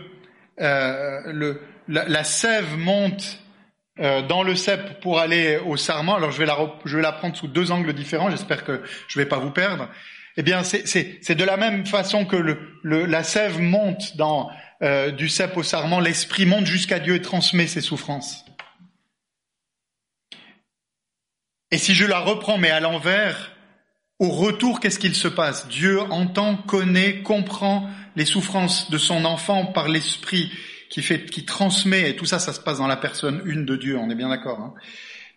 [0.60, 1.54] euh,
[1.88, 3.40] la, sève monte
[4.00, 7.72] euh, dans le cep pour aller au sarment, alors je vais, la, prendre sous deux
[7.72, 9.90] angles différents, j'espère que je ne vais pas vous perdre.
[10.38, 12.38] Eh bien, c'est de la même façon que
[12.84, 14.50] la sève monte dans,
[14.82, 18.46] euh, du cep au sarment, l'esprit monte jusqu'à Dieu et transmet ses souffrances.
[21.70, 23.52] Et si je la reprends mais à l'envers,
[24.22, 25.68] au retour, qu'est-ce qu'il se passe?
[25.68, 30.52] Dieu entend, connaît, comprend les souffrances de son enfant par l'esprit
[30.92, 33.76] qui fait, qui transmet, et tout ça, ça se passe dans la personne une de
[33.76, 34.60] Dieu, on est bien d'accord.
[34.60, 34.74] Hein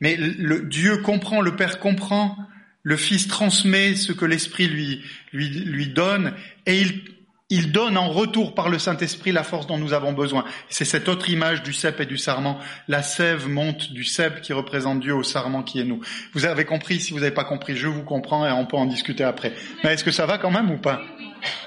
[0.01, 2.37] mais le, Dieu comprend, le Père comprend,
[2.83, 5.01] le Fils transmet ce que l'Esprit lui,
[5.33, 6.35] lui, lui donne,
[6.67, 7.05] et il,
[7.51, 10.45] il donne en retour par le Saint-Esprit la force dont nous avons besoin.
[10.71, 12.59] C'est cette autre image du cep et du sarment.
[12.89, 16.01] La sève monte du cep qui représente Dieu au sarment qui est nous.
[16.33, 18.87] Vous avez compris, si vous n'avez pas compris, je vous comprends et on peut en
[18.87, 19.53] discuter après.
[19.83, 21.03] Mais est-ce que ça va quand même ou pas?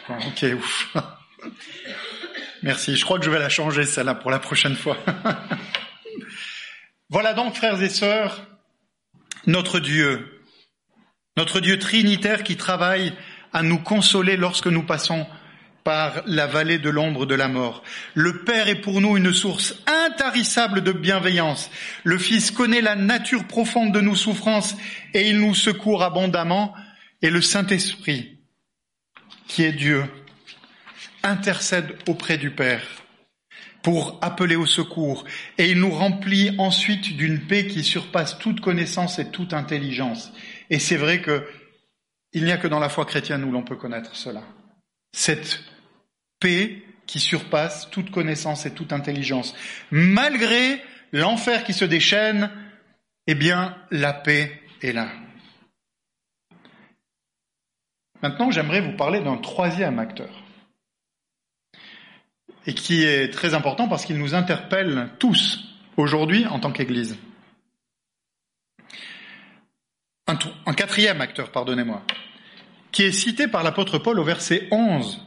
[0.09, 0.95] Ok, ouf.
[2.63, 4.97] Merci, je crois que je vais la changer celle-là pour la prochaine fois.
[7.09, 8.41] voilà donc, frères et sœurs,
[9.45, 10.41] notre Dieu,
[11.37, 13.13] notre Dieu trinitaire qui travaille
[13.53, 15.27] à nous consoler lorsque nous passons
[15.87, 17.81] par la vallée de l'ombre de la mort.
[18.13, 21.71] Le Père est pour nous une source intarissable de bienveillance.
[22.03, 24.75] Le Fils connaît la nature profonde de nos souffrances
[25.13, 26.75] et il nous secourt abondamment.
[27.21, 28.37] Et le Saint-Esprit,
[29.47, 30.03] qui est Dieu,
[31.23, 32.85] intercède auprès du Père
[33.81, 35.23] pour appeler au secours
[35.57, 40.33] et il nous remplit ensuite d'une paix qui surpasse toute connaissance et toute intelligence.
[40.69, 41.47] Et c'est vrai que
[42.33, 44.43] il n'y a que dans la foi chrétienne où l'on peut connaître cela.
[45.13, 45.61] Cette
[46.39, 49.55] paix qui surpasse toute connaissance et toute intelligence.
[49.91, 50.81] Malgré
[51.13, 52.51] l'enfer qui se déchaîne,
[53.27, 55.09] eh bien, la paix est là.
[58.21, 60.43] Maintenant, j'aimerais vous parler d'un troisième acteur,
[62.65, 65.63] et qui est très important parce qu'il nous interpelle tous
[65.97, 67.17] aujourd'hui en tant qu'Église.
[70.27, 72.01] Un, un quatrième acteur, pardonnez-moi,
[72.91, 75.26] qui est cité par l'apôtre Paul au verset 11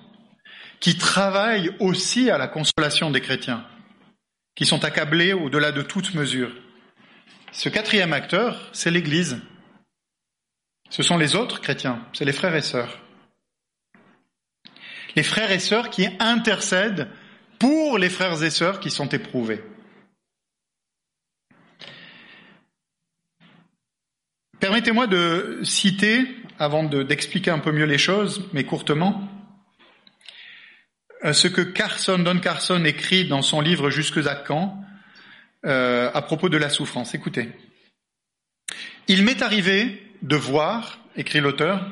[0.81, 3.67] qui travaille aussi à la consolation des chrétiens,
[4.55, 6.53] qui sont accablés au-delà de toute mesure.
[7.53, 9.41] Ce quatrième acteur, c'est l'Église.
[10.89, 12.99] Ce sont les autres chrétiens, c'est les frères et sœurs.
[15.17, 17.09] Les frères et sœurs qui intercèdent
[17.59, 19.63] pour les frères et sœurs qui sont éprouvés.
[24.61, 26.27] Permettez-moi de citer,
[26.59, 29.29] avant d'expliquer un peu mieux les choses, mais courtement,
[31.23, 34.83] ce que Carson, Don Carson écrit dans son livre Jusque à quand
[35.67, 37.15] euh, à propos de la souffrance.
[37.15, 37.51] Écoutez.
[39.09, 41.87] Il m'est arrivé de voir, écrit l'auteur,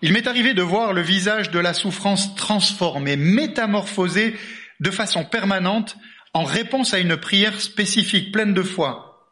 [0.00, 4.34] il m'est arrivé de voir le visage de la souffrance transformé, métamorphosé
[4.80, 5.96] de façon permanente
[6.32, 9.30] en réponse à une prière spécifique pleine de foi.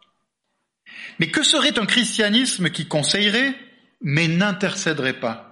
[1.18, 3.55] Mais que serait un christianisme qui conseillerait
[4.03, 5.51] mais n'intercéderait pas?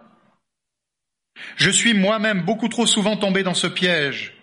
[1.56, 4.34] Je suis moi-même beaucoup trop souvent tombé dans ce piège.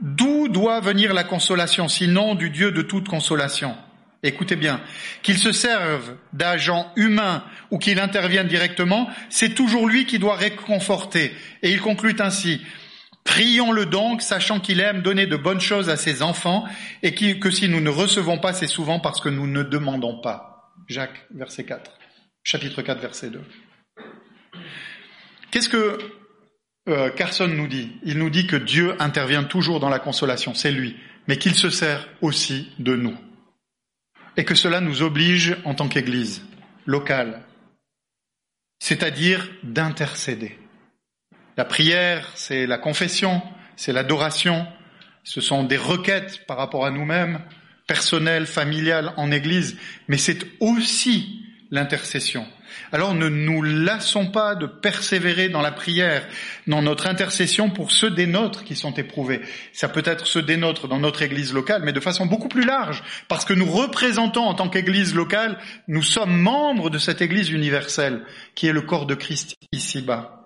[0.00, 3.76] D'où doit venir la consolation, sinon du Dieu de toute consolation?
[4.22, 4.80] Écoutez bien,
[5.22, 11.32] qu'il se serve d'agents humains ou qu'il intervienne directement, c'est toujours lui qui doit réconforter.
[11.62, 12.62] Et il conclut ainsi,
[13.24, 16.66] Prions-le donc, sachant qu'il aime donner de bonnes choses à ses enfants,
[17.02, 20.72] et que si nous ne recevons pas, c'est souvent parce que nous ne demandons pas.
[20.88, 21.90] Jacques, verset 4.
[22.42, 23.40] Chapitre 4, verset 2.
[25.50, 25.98] Qu'est-ce que
[26.88, 30.72] euh, Carson nous dit, il nous dit que Dieu intervient toujours dans la consolation, c'est
[30.72, 33.16] lui, mais qu'il se sert aussi de nous.
[34.36, 36.44] Et que cela nous oblige en tant qu'Église
[36.86, 37.42] locale,
[38.78, 40.58] c'est-à-dire d'intercéder.
[41.56, 43.40] La prière, c'est la confession,
[43.76, 44.66] c'est l'adoration,
[45.22, 47.40] ce sont des requêtes par rapport à nous-mêmes,
[47.86, 49.78] personnelles, familiales, en Église,
[50.08, 52.46] mais c'est aussi l'intercession.
[52.92, 56.26] Alors ne nous lassons pas de persévérer dans la prière,
[56.66, 59.40] dans notre intercession pour ceux des nôtres qui sont éprouvés.
[59.72, 62.64] Ça peut être ceux des nôtres dans notre église locale, mais de façon beaucoup plus
[62.64, 65.58] large, parce que nous représentons en tant qu'église locale,
[65.88, 68.22] nous sommes membres de cette église universelle,
[68.54, 70.40] qui est le corps de Christ ici-bas.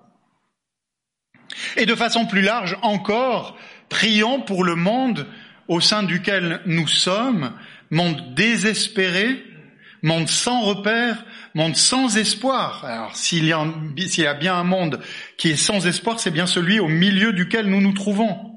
[1.77, 3.57] Et de façon plus large encore,
[3.89, 5.27] prions pour le monde
[5.67, 7.53] au sein duquel nous sommes,
[7.91, 9.45] monde désespéré,
[10.03, 11.25] monde sans repère,
[11.59, 12.85] monde sans espoir.
[12.85, 15.01] Alors s'il y, a, bien un monde
[15.37, 18.55] qui est sans espoir, c'est bien celui au milieu duquel nous nous trouvons.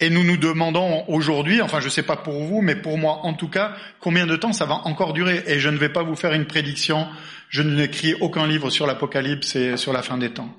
[0.00, 3.20] Et nous nous demandons aujourd'hui, enfin je ne sais pas pour vous, mais pour moi
[3.22, 5.44] en tout cas, combien de temps ça va encore durer.
[5.46, 7.06] Et je ne vais pas vous faire une prédiction,
[7.48, 10.52] je n'écris aucun livre sur l'Apocalypse et sur la fin des temps.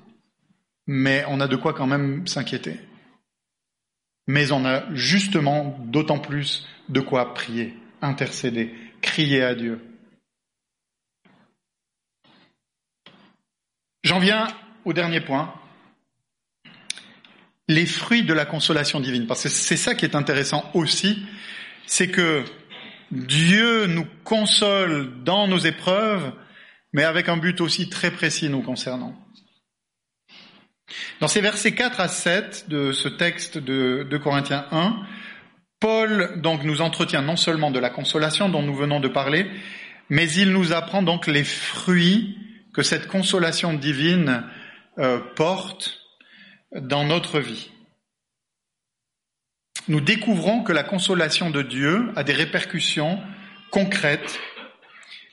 [0.88, 2.80] Mais on a de quoi quand même s'inquiéter.
[4.28, 8.74] Mais on a justement d'autant plus de quoi prier, intercéder,
[9.04, 9.80] crier à Dieu.
[14.04, 14.48] J'en viens
[14.84, 15.54] au dernier point,
[17.68, 19.28] les fruits de la consolation divine.
[19.28, 21.26] Parce que c'est ça qui est intéressant aussi,
[21.86, 22.44] c'est que
[23.12, 26.34] Dieu nous console dans nos épreuves,
[26.92, 29.16] mais avec un but aussi très précis nous concernant.
[31.20, 34.96] Dans ces versets 4 à 7 de ce texte de, Corinthiens 1,
[35.84, 39.46] Paul donc nous entretient non seulement de la consolation dont nous venons de parler,
[40.08, 42.38] mais il nous apprend donc les fruits
[42.74, 44.46] que cette consolation divine
[44.98, 46.00] euh, porte
[46.74, 47.70] dans notre vie.
[49.90, 53.20] Nous découvrons que la consolation de Dieu a des répercussions
[53.70, 54.40] concrètes,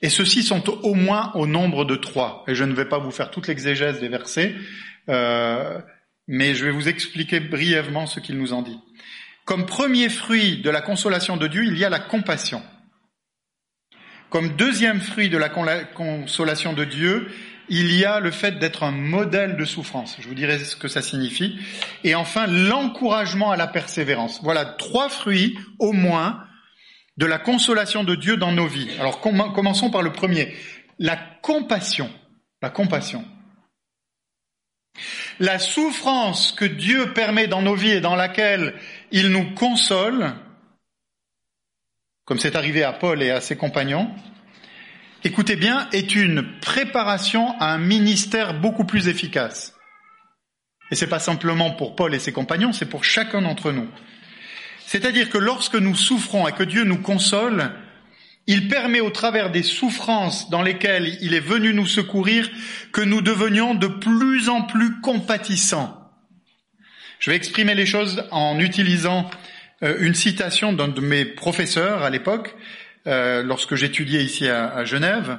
[0.02, 2.42] et ceux-ci sont au moins au nombre de trois.
[2.48, 4.56] Et je ne vais pas vous faire toute l'exégèse des versets,
[5.08, 5.78] euh,
[6.26, 8.80] mais je vais vous expliquer brièvement ce qu'il nous en dit.
[9.50, 12.62] Comme premier fruit de la consolation de Dieu, il y a la compassion.
[14.28, 17.28] Comme deuxième fruit de la consolation de Dieu,
[17.68, 20.16] il y a le fait d'être un modèle de souffrance.
[20.20, 21.58] Je vous dirai ce que ça signifie.
[22.04, 24.38] Et enfin, l'encouragement à la persévérance.
[24.44, 26.44] Voilà trois fruits au moins
[27.16, 28.90] de la consolation de Dieu dans nos vies.
[29.00, 30.54] Alors commençons par le premier.
[31.00, 32.08] La compassion.
[32.62, 33.24] La compassion.
[35.38, 38.74] La souffrance que Dieu permet dans nos vies et dans laquelle
[39.10, 40.34] il nous console,
[42.24, 44.14] comme c'est arrivé à Paul et à ses compagnons,
[45.24, 49.74] écoutez bien, est une préparation à un ministère beaucoup plus efficace.
[50.90, 53.88] Et c'est pas simplement pour Paul et ses compagnons, c'est pour chacun d'entre nous.
[54.86, 57.72] C'est-à-dire que lorsque nous souffrons et que Dieu nous console,
[58.50, 62.50] il permet au travers des souffrances dans lesquelles il est venu nous secourir
[62.90, 66.10] que nous devenions de plus en plus compatissants.
[67.20, 69.30] Je vais exprimer les choses en utilisant
[69.84, 72.56] euh, une citation d'un de mes professeurs à l'époque,
[73.06, 75.38] euh, lorsque j'étudiais ici à, Genève,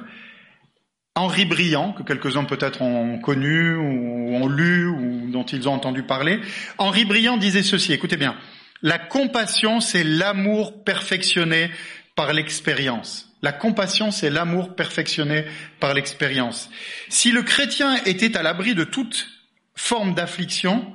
[1.14, 6.02] Henri Briand, que quelques-uns peut-être ont connu ou ont lu ou dont ils ont entendu
[6.02, 6.40] parler.
[6.78, 8.36] Henri Briand disait ceci, écoutez bien,
[8.80, 11.70] la compassion, c'est l'amour perfectionné
[12.14, 13.28] par l'expérience.
[13.42, 15.44] La compassion, c'est l'amour perfectionné
[15.80, 16.70] par l'expérience.
[17.08, 19.28] Si le chrétien était à l'abri de toute
[19.74, 20.92] forme d'affliction,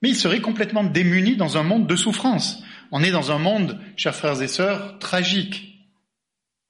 [0.00, 2.62] mais il serait complètement démuni dans un monde de souffrance.
[2.90, 5.68] On est dans un monde, chers frères et sœurs, tragique.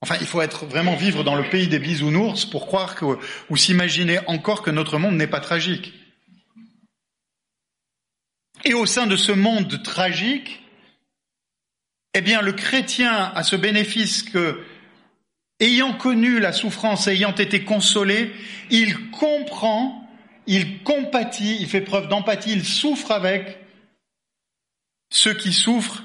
[0.01, 3.05] Enfin, il faut être vraiment vivre dans le pays des bisounours pour croire que,
[3.49, 5.93] ou s'imaginer encore que notre monde n'est pas tragique.
[8.65, 10.58] Et au sein de ce monde tragique,
[12.13, 14.61] eh bien, le chrétien a ce bénéfice que,
[15.59, 18.31] ayant connu la souffrance, ayant été consolé,
[18.71, 20.09] il comprend,
[20.47, 23.59] il compatit, il fait preuve d'empathie, il souffre avec
[25.11, 26.03] ceux qui souffrent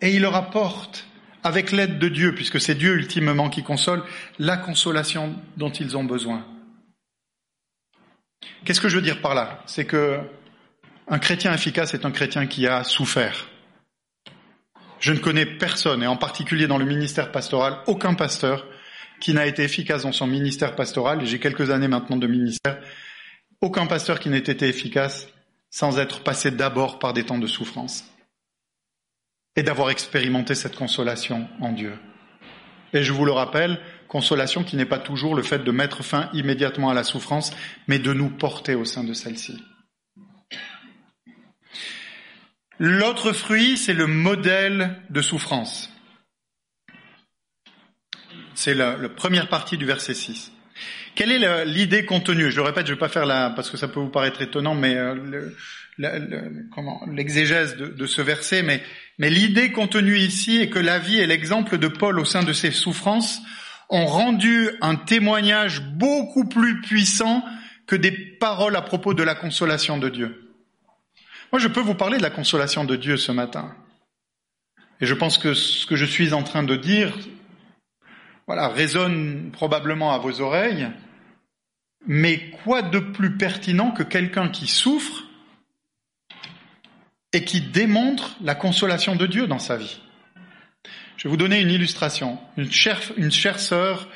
[0.00, 1.06] et il leur apporte
[1.44, 4.02] avec l'aide de Dieu, puisque c'est Dieu ultimement qui console,
[4.38, 6.44] la consolation dont ils ont besoin.
[8.64, 9.62] Qu'est-ce que je veux dire par là?
[9.66, 10.18] C'est que
[11.06, 13.48] un chrétien efficace est un chrétien qui a souffert.
[15.04, 18.66] Je ne connais personne, et en particulier dans le ministère pastoral, aucun pasteur
[19.20, 22.80] qui n'a été efficace dans son ministère pastoral, et j'ai quelques années maintenant de ministère,
[23.60, 25.28] aucun pasteur qui n'ait été efficace
[25.68, 28.06] sans être passé d'abord par des temps de souffrance
[29.56, 31.98] et d'avoir expérimenté cette consolation en Dieu.
[32.94, 36.30] Et je vous le rappelle, consolation qui n'est pas toujours le fait de mettre fin
[36.32, 37.50] immédiatement à la souffrance,
[37.88, 39.62] mais de nous porter au sein de celle-ci.
[42.78, 45.90] L'autre fruit, c'est le modèle de souffrance.
[48.54, 50.52] C'est la, première partie du verset 6.
[51.14, 52.50] Quelle est l'idée contenue?
[52.50, 54.42] Je le répète, je ne vais pas faire la, parce que ça peut vous paraître
[54.42, 55.14] étonnant, mais euh,
[57.08, 58.82] l'exégèse de, ce verset, mais
[59.30, 62.72] l'idée contenue ici est que la vie et l'exemple de Paul au sein de ses
[62.72, 63.40] souffrances
[63.90, 67.44] ont rendu un témoignage beaucoup plus puissant
[67.86, 70.43] que des paroles à propos de la consolation de Dieu.
[71.54, 73.76] Moi, je peux vous parler de la consolation de Dieu ce matin.
[75.00, 77.16] Et je pense que ce que je suis en train de dire,
[78.48, 80.88] voilà, résonne probablement à vos oreilles.
[82.08, 85.22] Mais quoi de plus pertinent que quelqu'un qui souffre
[87.32, 90.00] et qui démontre la consolation de Dieu dans sa vie?
[91.16, 92.36] Je vais vous donner une illustration.
[92.56, 94.08] Une chère, une chère sœur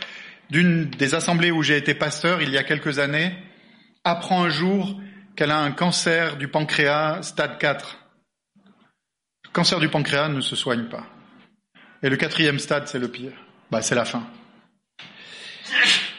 [0.51, 3.33] d'une des assemblées où j'ai été pasteur il y a quelques années
[4.03, 5.01] apprend un jour
[5.39, 7.97] qu'elle a un cancer du pancréas stade 4.
[9.45, 11.07] Le cancer du pancréas ne se soigne pas.
[12.03, 13.31] Et le quatrième stade, c'est le pire.
[13.71, 14.27] Bah, c'est la fin.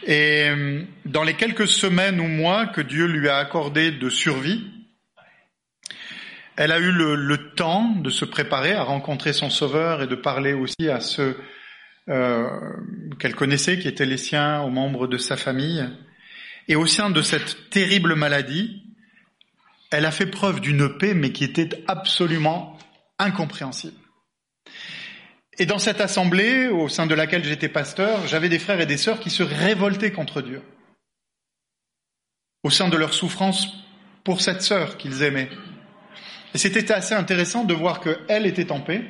[0.07, 4.71] Et euh, dans les quelques semaines ou mois que Dieu lui a accordé de survie,
[6.55, 10.53] elle a eu le, temps de se préparer à rencontrer son Sauveur et de parler
[10.53, 11.35] aussi à ceux
[12.07, 12.47] euh,
[13.19, 15.85] qu'elle connaissait, qui étaient les siens, aux membres de sa famille.
[16.69, 18.85] Et au sein de cette terrible maladie,
[19.91, 22.77] elle a fait preuve d'une paix, mais qui était absolument
[23.17, 23.97] incompréhensible.
[25.57, 28.97] Et dans cette assemblée, au sein de laquelle j'étais pasteur, j'avais des frères et des
[28.97, 30.61] sœurs qui se révoltaient contre Dieu.
[32.63, 33.67] Au sein de leur souffrance
[34.23, 35.49] pour cette sœur qu'ils aimaient.
[36.53, 39.03] Et c'était assez intéressant de voir qu'elle était en paix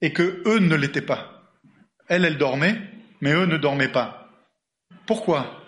[0.00, 1.52] et que eux ne l'étaient pas.
[2.08, 2.80] Elle, elle dormait,
[3.20, 4.28] mais eux ne dormaient pas.
[5.06, 5.64] Pourquoi?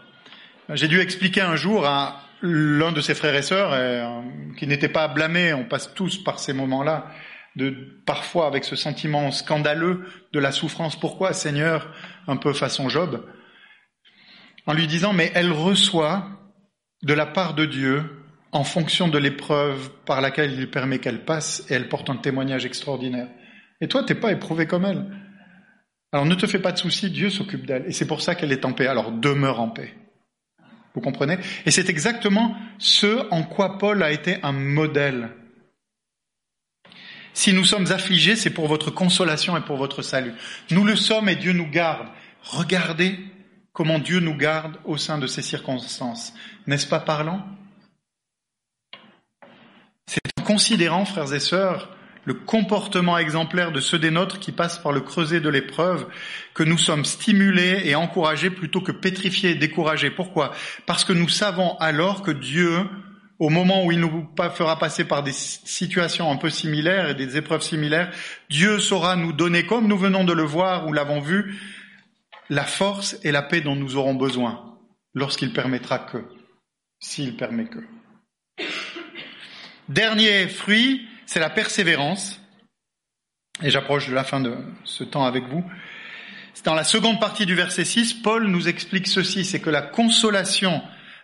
[0.71, 4.21] J'ai dû expliquer un jour à l'un de ses frères et sœurs, euh,
[4.59, 7.07] qui n'était pas blâmé, on passe tous par ces moments-là,
[7.57, 10.99] de parfois avec ce sentiment scandaleux de la souffrance.
[10.99, 11.95] Pourquoi, Seigneur,
[12.27, 13.25] un peu façon Job,
[14.67, 16.29] en lui disant mais elle reçoit
[17.03, 18.05] de la part de Dieu
[18.53, 22.67] en fonction de l'épreuve par laquelle il permet qu'elle passe et elle porte un témoignage
[22.67, 23.29] extraordinaire.
[23.81, 25.07] Et toi, t'es pas éprouvé comme elle.
[26.13, 27.87] Alors ne te fais pas de soucis, Dieu s'occupe d'elle.
[27.87, 28.87] Et c'est pour ça qu'elle est en paix.
[28.87, 29.95] Alors demeure en paix.
[30.95, 31.39] Vous comprenez?
[31.65, 35.31] Et c'est exactement ce en quoi Paul a été un modèle.
[37.35, 40.35] Si nous sommes affligés, c'est pour votre consolation et pour votre salut.
[40.71, 42.09] Nous le sommes et Dieu nous garde.
[42.43, 43.19] Regardez
[43.73, 46.35] comment Dieu nous garde au sein de ces circonstances.
[46.67, 47.47] N'est-ce pas parlant?
[50.07, 51.92] C'est en considérant, frères et sœurs,
[52.25, 56.07] le comportement exemplaire de ceux des nôtres qui passent par le creuset de l'épreuve,
[56.55, 60.11] que nous sommes stimulés et encouragés plutôt que pétrifiés et découragés.
[60.11, 60.53] Pourquoi?
[60.87, 62.79] Parce que nous savons alors que Dieu,
[63.39, 67.37] au moment où il nous fera passer par des situations un peu similaires et des
[67.37, 68.13] épreuves similaires,
[68.51, 71.59] Dieu saura nous donner, comme nous venons de le voir ou l'avons vu,
[72.51, 74.77] la force et la paix dont nous aurons besoin
[75.15, 76.19] lorsqu'il permettra que,
[77.01, 77.81] s'il permet que.
[79.89, 82.43] Dernier fruit, c'est la persévérance.
[83.63, 84.55] Et j'approche de la fin de
[84.85, 85.65] ce temps avec vous.
[86.65, 90.83] Dans la seconde partie du verset 6, Paul nous explique ceci, c'est que la consolation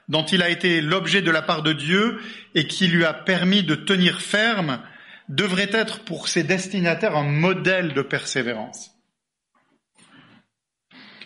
[0.08, 2.22] dont il a été l'objet de la part de Dieu
[2.54, 4.80] et qui lui a permis de tenir ferme
[5.28, 8.92] devrait être pour ses destinataires un modèle de persévérance.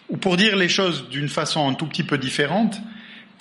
[0.08, 2.80] Ou pour dire les choses d'une façon un tout petit peu différente,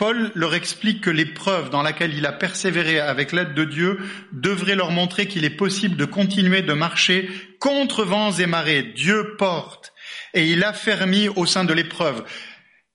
[0.02, 3.99] Paul leur explique que l'épreuve dans laquelle il a persévéré avec l'aide de Dieu
[4.32, 7.30] devrait leur montrer qu'il est possible de continuer de marcher
[7.60, 8.82] contre vents et marées.
[8.82, 9.93] Dieu porte
[10.34, 12.24] et il a fermi au sein de l'épreuve.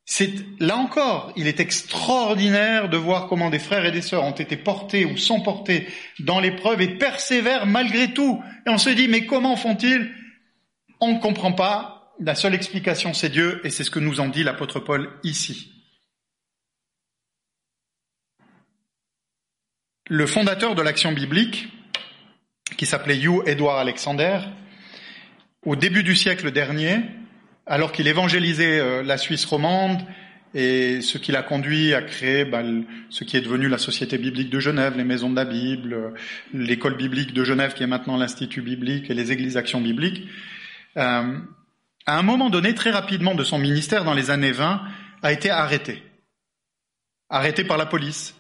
[0.05, 4.33] C'est là encore, il est extraordinaire de voir comment des frères et des sœurs ont
[4.33, 5.87] été portés ou sont portés
[6.19, 8.43] dans l'épreuve et persévèrent malgré tout.
[8.67, 10.11] Et on se dit mais comment font-ils?
[11.01, 12.17] On ne comprend pas.
[12.19, 15.76] La seule explication c'est Dieu et c'est ce que nous en dit l'apôtre Paul ici.
[20.09, 21.67] Le fondateur de l'action biblique,
[22.77, 24.39] qui s'appelait Hugh Edward Alexander,
[25.65, 27.01] au début du siècle dernier,
[27.67, 30.01] alors qu'il évangélisait euh, la Suisse romande
[30.55, 32.63] et ce qui l'a conduit à créer bah,
[33.11, 36.11] ce qui est devenu la Société biblique de Genève, les maisons de la Bible, euh,
[36.55, 40.29] l'école biblique de Genève qui est maintenant l'Institut biblique et les églises Action biblique,
[40.99, 41.37] euh,
[42.07, 44.83] à un moment donné, très rapidement de son ministère, dans les années 20,
[45.25, 46.01] a été arrêté.
[47.29, 48.36] Arrêté par la police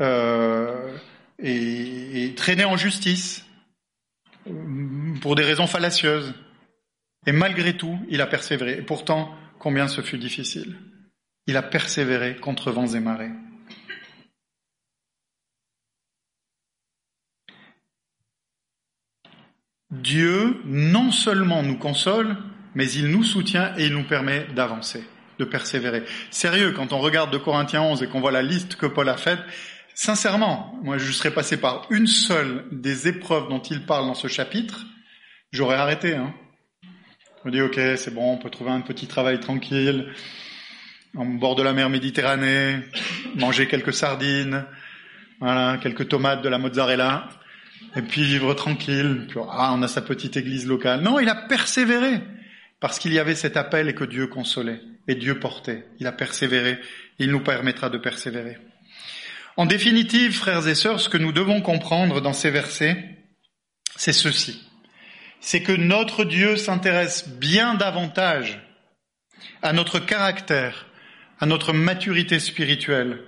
[0.00, 0.96] euh,
[1.38, 3.46] et, traîné en justice
[5.20, 6.34] pour des raisons fallacieuses.
[7.26, 8.78] Et malgré tout, il a persévéré.
[8.78, 10.76] Et pourtant, combien ce fut difficile.
[11.46, 13.32] Il a persévéré contre vents et marées.
[19.90, 22.36] Dieu non seulement nous console,
[22.74, 25.04] mais il nous soutient et il nous permet d'avancer,
[25.38, 26.04] de persévérer.
[26.30, 29.16] Sérieux, quand on regarde de Corinthiens 11 et qu'on voit la liste que Paul a
[29.16, 29.40] faite,
[29.98, 34.28] Sincèrement, moi je serais passé par une seule des épreuves dont il parle dans ce
[34.28, 34.84] chapitre,
[35.52, 36.14] j'aurais arrêté.
[36.14, 36.34] Hein.
[37.42, 40.12] Je me ok, c'est bon, on peut trouver un petit travail tranquille,
[41.16, 42.80] en bord de la mer Méditerranée,
[43.36, 44.66] manger quelques sardines,
[45.40, 47.30] voilà, quelques tomates, de la mozzarella,
[47.96, 49.26] et puis vivre tranquille.
[49.50, 51.00] ah, on a sa petite église locale.
[51.00, 52.20] Non, il a persévéré
[52.80, 55.86] parce qu'il y avait cet appel et que Dieu consolait et Dieu portait.
[56.00, 56.78] Il a persévéré.
[57.18, 58.58] Il nous permettra de persévérer.
[59.56, 63.16] En définitive, frères et sœurs, ce que nous devons comprendre dans ces versets,
[63.96, 64.62] c'est ceci.
[65.40, 68.60] C'est que notre Dieu s'intéresse bien davantage
[69.62, 70.86] à notre caractère,
[71.40, 73.22] à notre maturité spirituelle.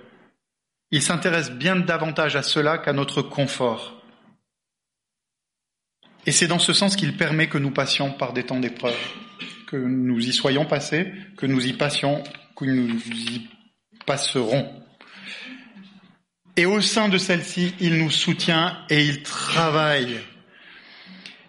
[0.91, 4.03] Il s'intéresse bien davantage à cela qu'à notre confort.
[6.25, 8.99] Et c'est dans ce sens qu'il permet que nous passions par des temps d'épreuve,
[9.67, 12.23] que nous y soyons passés, que nous y passions,
[12.55, 13.47] que nous y
[14.05, 14.83] passerons.
[16.59, 20.19] Et au sein de celle-ci, il nous soutient et il travaille.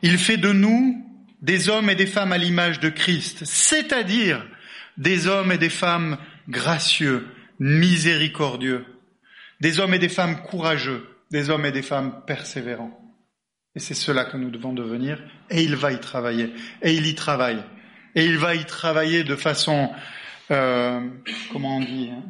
[0.02, 1.04] Il fait de nous
[1.42, 4.46] des hommes et des femmes à l'image de Christ, c'est-à-dire
[4.98, 6.16] des hommes et des femmes
[6.48, 7.26] gracieux,
[7.58, 8.84] miséricordieux,
[9.60, 12.96] des hommes et des femmes courageux, des hommes et des femmes persévérants.
[13.74, 16.52] Et c'est cela que nous devons devenir, et il va y travailler,
[16.82, 17.64] et il y travaille,
[18.14, 19.90] et il va y travailler de façon,
[20.52, 21.00] euh,
[21.50, 22.22] comment on dit, hein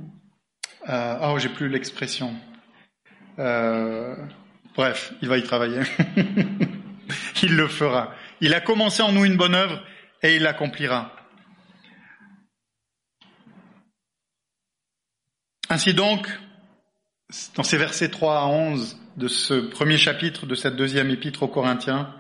[0.89, 2.35] euh, oh j'ai plus l'expression,
[3.41, 4.15] euh,
[4.77, 5.81] bref, il va y travailler.
[7.43, 8.15] il le fera.
[8.41, 9.83] Il a commencé en nous une bonne œuvre
[10.23, 11.17] et il l'accomplira.
[15.71, 16.29] Ainsi donc,
[17.57, 21.49] dans ces versets 3 à 11 de ce premier chapitre de cette deuxième épître aux
[21.49, 22.15] Corinthiens,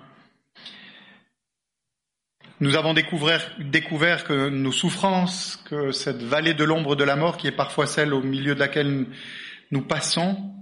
[2.60, 7.38] nous avons découvert, découvert, que nos souffrances, que cette vallée de l'ombre de la mort,
[7.38, 9.06] qui est parfois celle au milieu de laquelle
[9.70, 10.59] nous passons,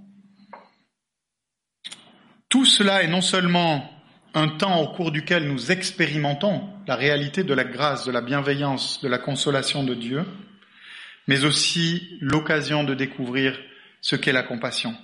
[2.48, 3.90] tout cela est non seulement
[4.34, 9.00] un temps au cours duquel nous expérimentons la réalité de la grâce, de la bienveillance,
[9.02, 10.24] de la consolation de Dieu,
[11.26, 13.58] mais aussi l'occasion de découvrir
[14.00, 14.94] ce qu'est la compassion,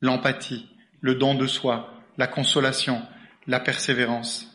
[0.00, 0.68] l'empathie,
[1.00, 3.02] le don de soi, la consolation,
[3.46, 4.48] la persévérance.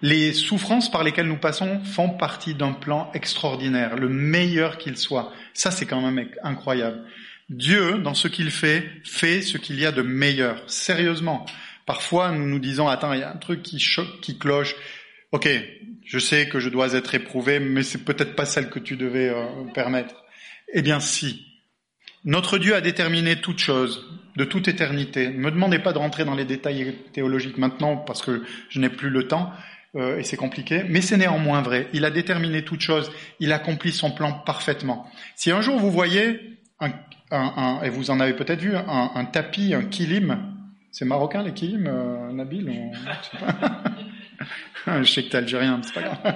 [0.00, 5.32] Les souffrances par lesquelles nous passons font partie d'un plan extraordinaire, le meilleur qu'il soit.
[5.54, 7.04] Ça, c'est quand même incroyable.
[7.52, 10.62] Dieu, dans ce qu'il fait, fait ce qu'il y a de meilleur.
[10.66, 11.46] Sérieusement.
[11.86, 14.74] Parfois, nous nous disons, attends, il y a un truc qui choque, qui cloche.
[15.32, 15.48] Ok,
[16.04, 19.28] je sais que je dois être éprouvé, mais c'est peut-être pas celle que tu devais
[19.28, 19.44] euh,
[19.74, 20.14] permettre.
[20.72, 21.46] Eh bien, si.
[22.24, 25.28] Notre Dieu a déterminé toute chose, de toute éternité.
[25.28, 28.88] Ne me demandez pas de rentrer dans les détails théologiques maintenant, parce que je n'ai
[28.88, 29.52] plus le temps,
[29.96, 31.88] euh, et c'est compliqué, mais c'est néanmoins vrai.
[31.92, 35.10] Il a déterminé toute chose, il accomplit son plan parfaitement.
[35.34, 36.92] Si un jour vous voyez, un,
[37.32, 40.38] un, et vous en avez peut-être vu, un, tapis, un kilim,
[40.90, 42.70] c'est marocain les kilim, euh, Nabil
[44.86, 46.34] Je sais que t'es algérien, c'est pas grave.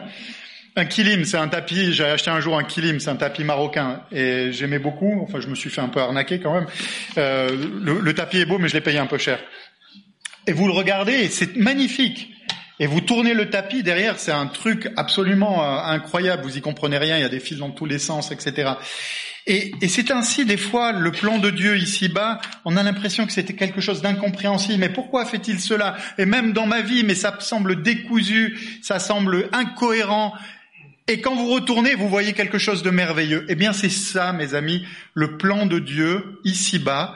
[0.77, 1.93] Un kilim, c'est un tapis.
[1.93, 5.21] J'ai acheté un jour un kilim, c'est un tapis marocain, et j'aimais beaucoup.
[5.23, 6.67] Enfin, je me suis fait un peu arnaquer quand même.
[7.17, 7.51] Euh,
[7.83, 9.39] le, le, tapis est beau, mais je l'ai payé un peu cher.
[10.47, 12.31] Et vous le regardez, c'est magnifique.
[12.79, 16.43] Et vous tournez le tapis derrière, c'est un truc absolument euh, incroyable.
[16.43, 18.73] Vous y comprenez rien, il y a des fils dans tous les sens, etc.
[19.47, 22.41] Et, et c'est ainsi des fois le plan de Dieu ici-bas.
[22.65, 24.79] On a l'impression que c'était quelque chose d'incompréhensible.
[24.79, 25.97] Mais pourquoi fait-il cela?
[26.19, 30.35] Et même dans ma vie, mais ça semble décousu, ça semble incohérent.
[31.09, 33.47] Et quand vous retournez, vous voyez quelque chose de merveilleux.
[33.49, 34.85] Eh bien, c'est ça, mes amis,
[35.15, 37.15] le plan de Dieu ici-bas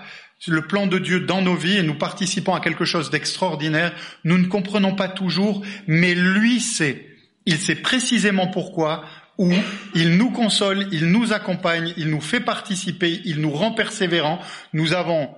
[0.49, 3.93] le plan de Dieu dans nos vies et nous participons à quelque chose d'extraordinaire.
[4.25, 7.07] Nous ne comprenons pas toujours, mais lui sait.
[7.47, 9.05] Il sait précisément pourquoi,
[9.41, 9.51] où
[9.95, 14.39] il nous console, il nous accompagne, il nous fait participer, il nous rend persévérants.
[14.75, 15.35] Nous avons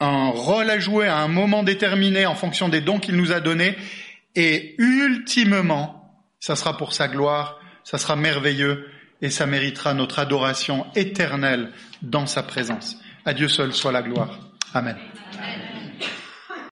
[0.00, 3.38] un rôle à jouer à un moment déterminé en fonction des dons qu'il nous a
[3.38, 3.76] donnés.
[4.34, 8.86] Et ultimement, ça sera pour sa gloire, ça sera merveilleux
[9.22, 11.70] et ça méritera notre adoration éternelle
[12.02, 12.98] dans sa présence.
[13.24, 14.36] À Dieu seul soit la gloire.
[14.74, 14.96] Amen.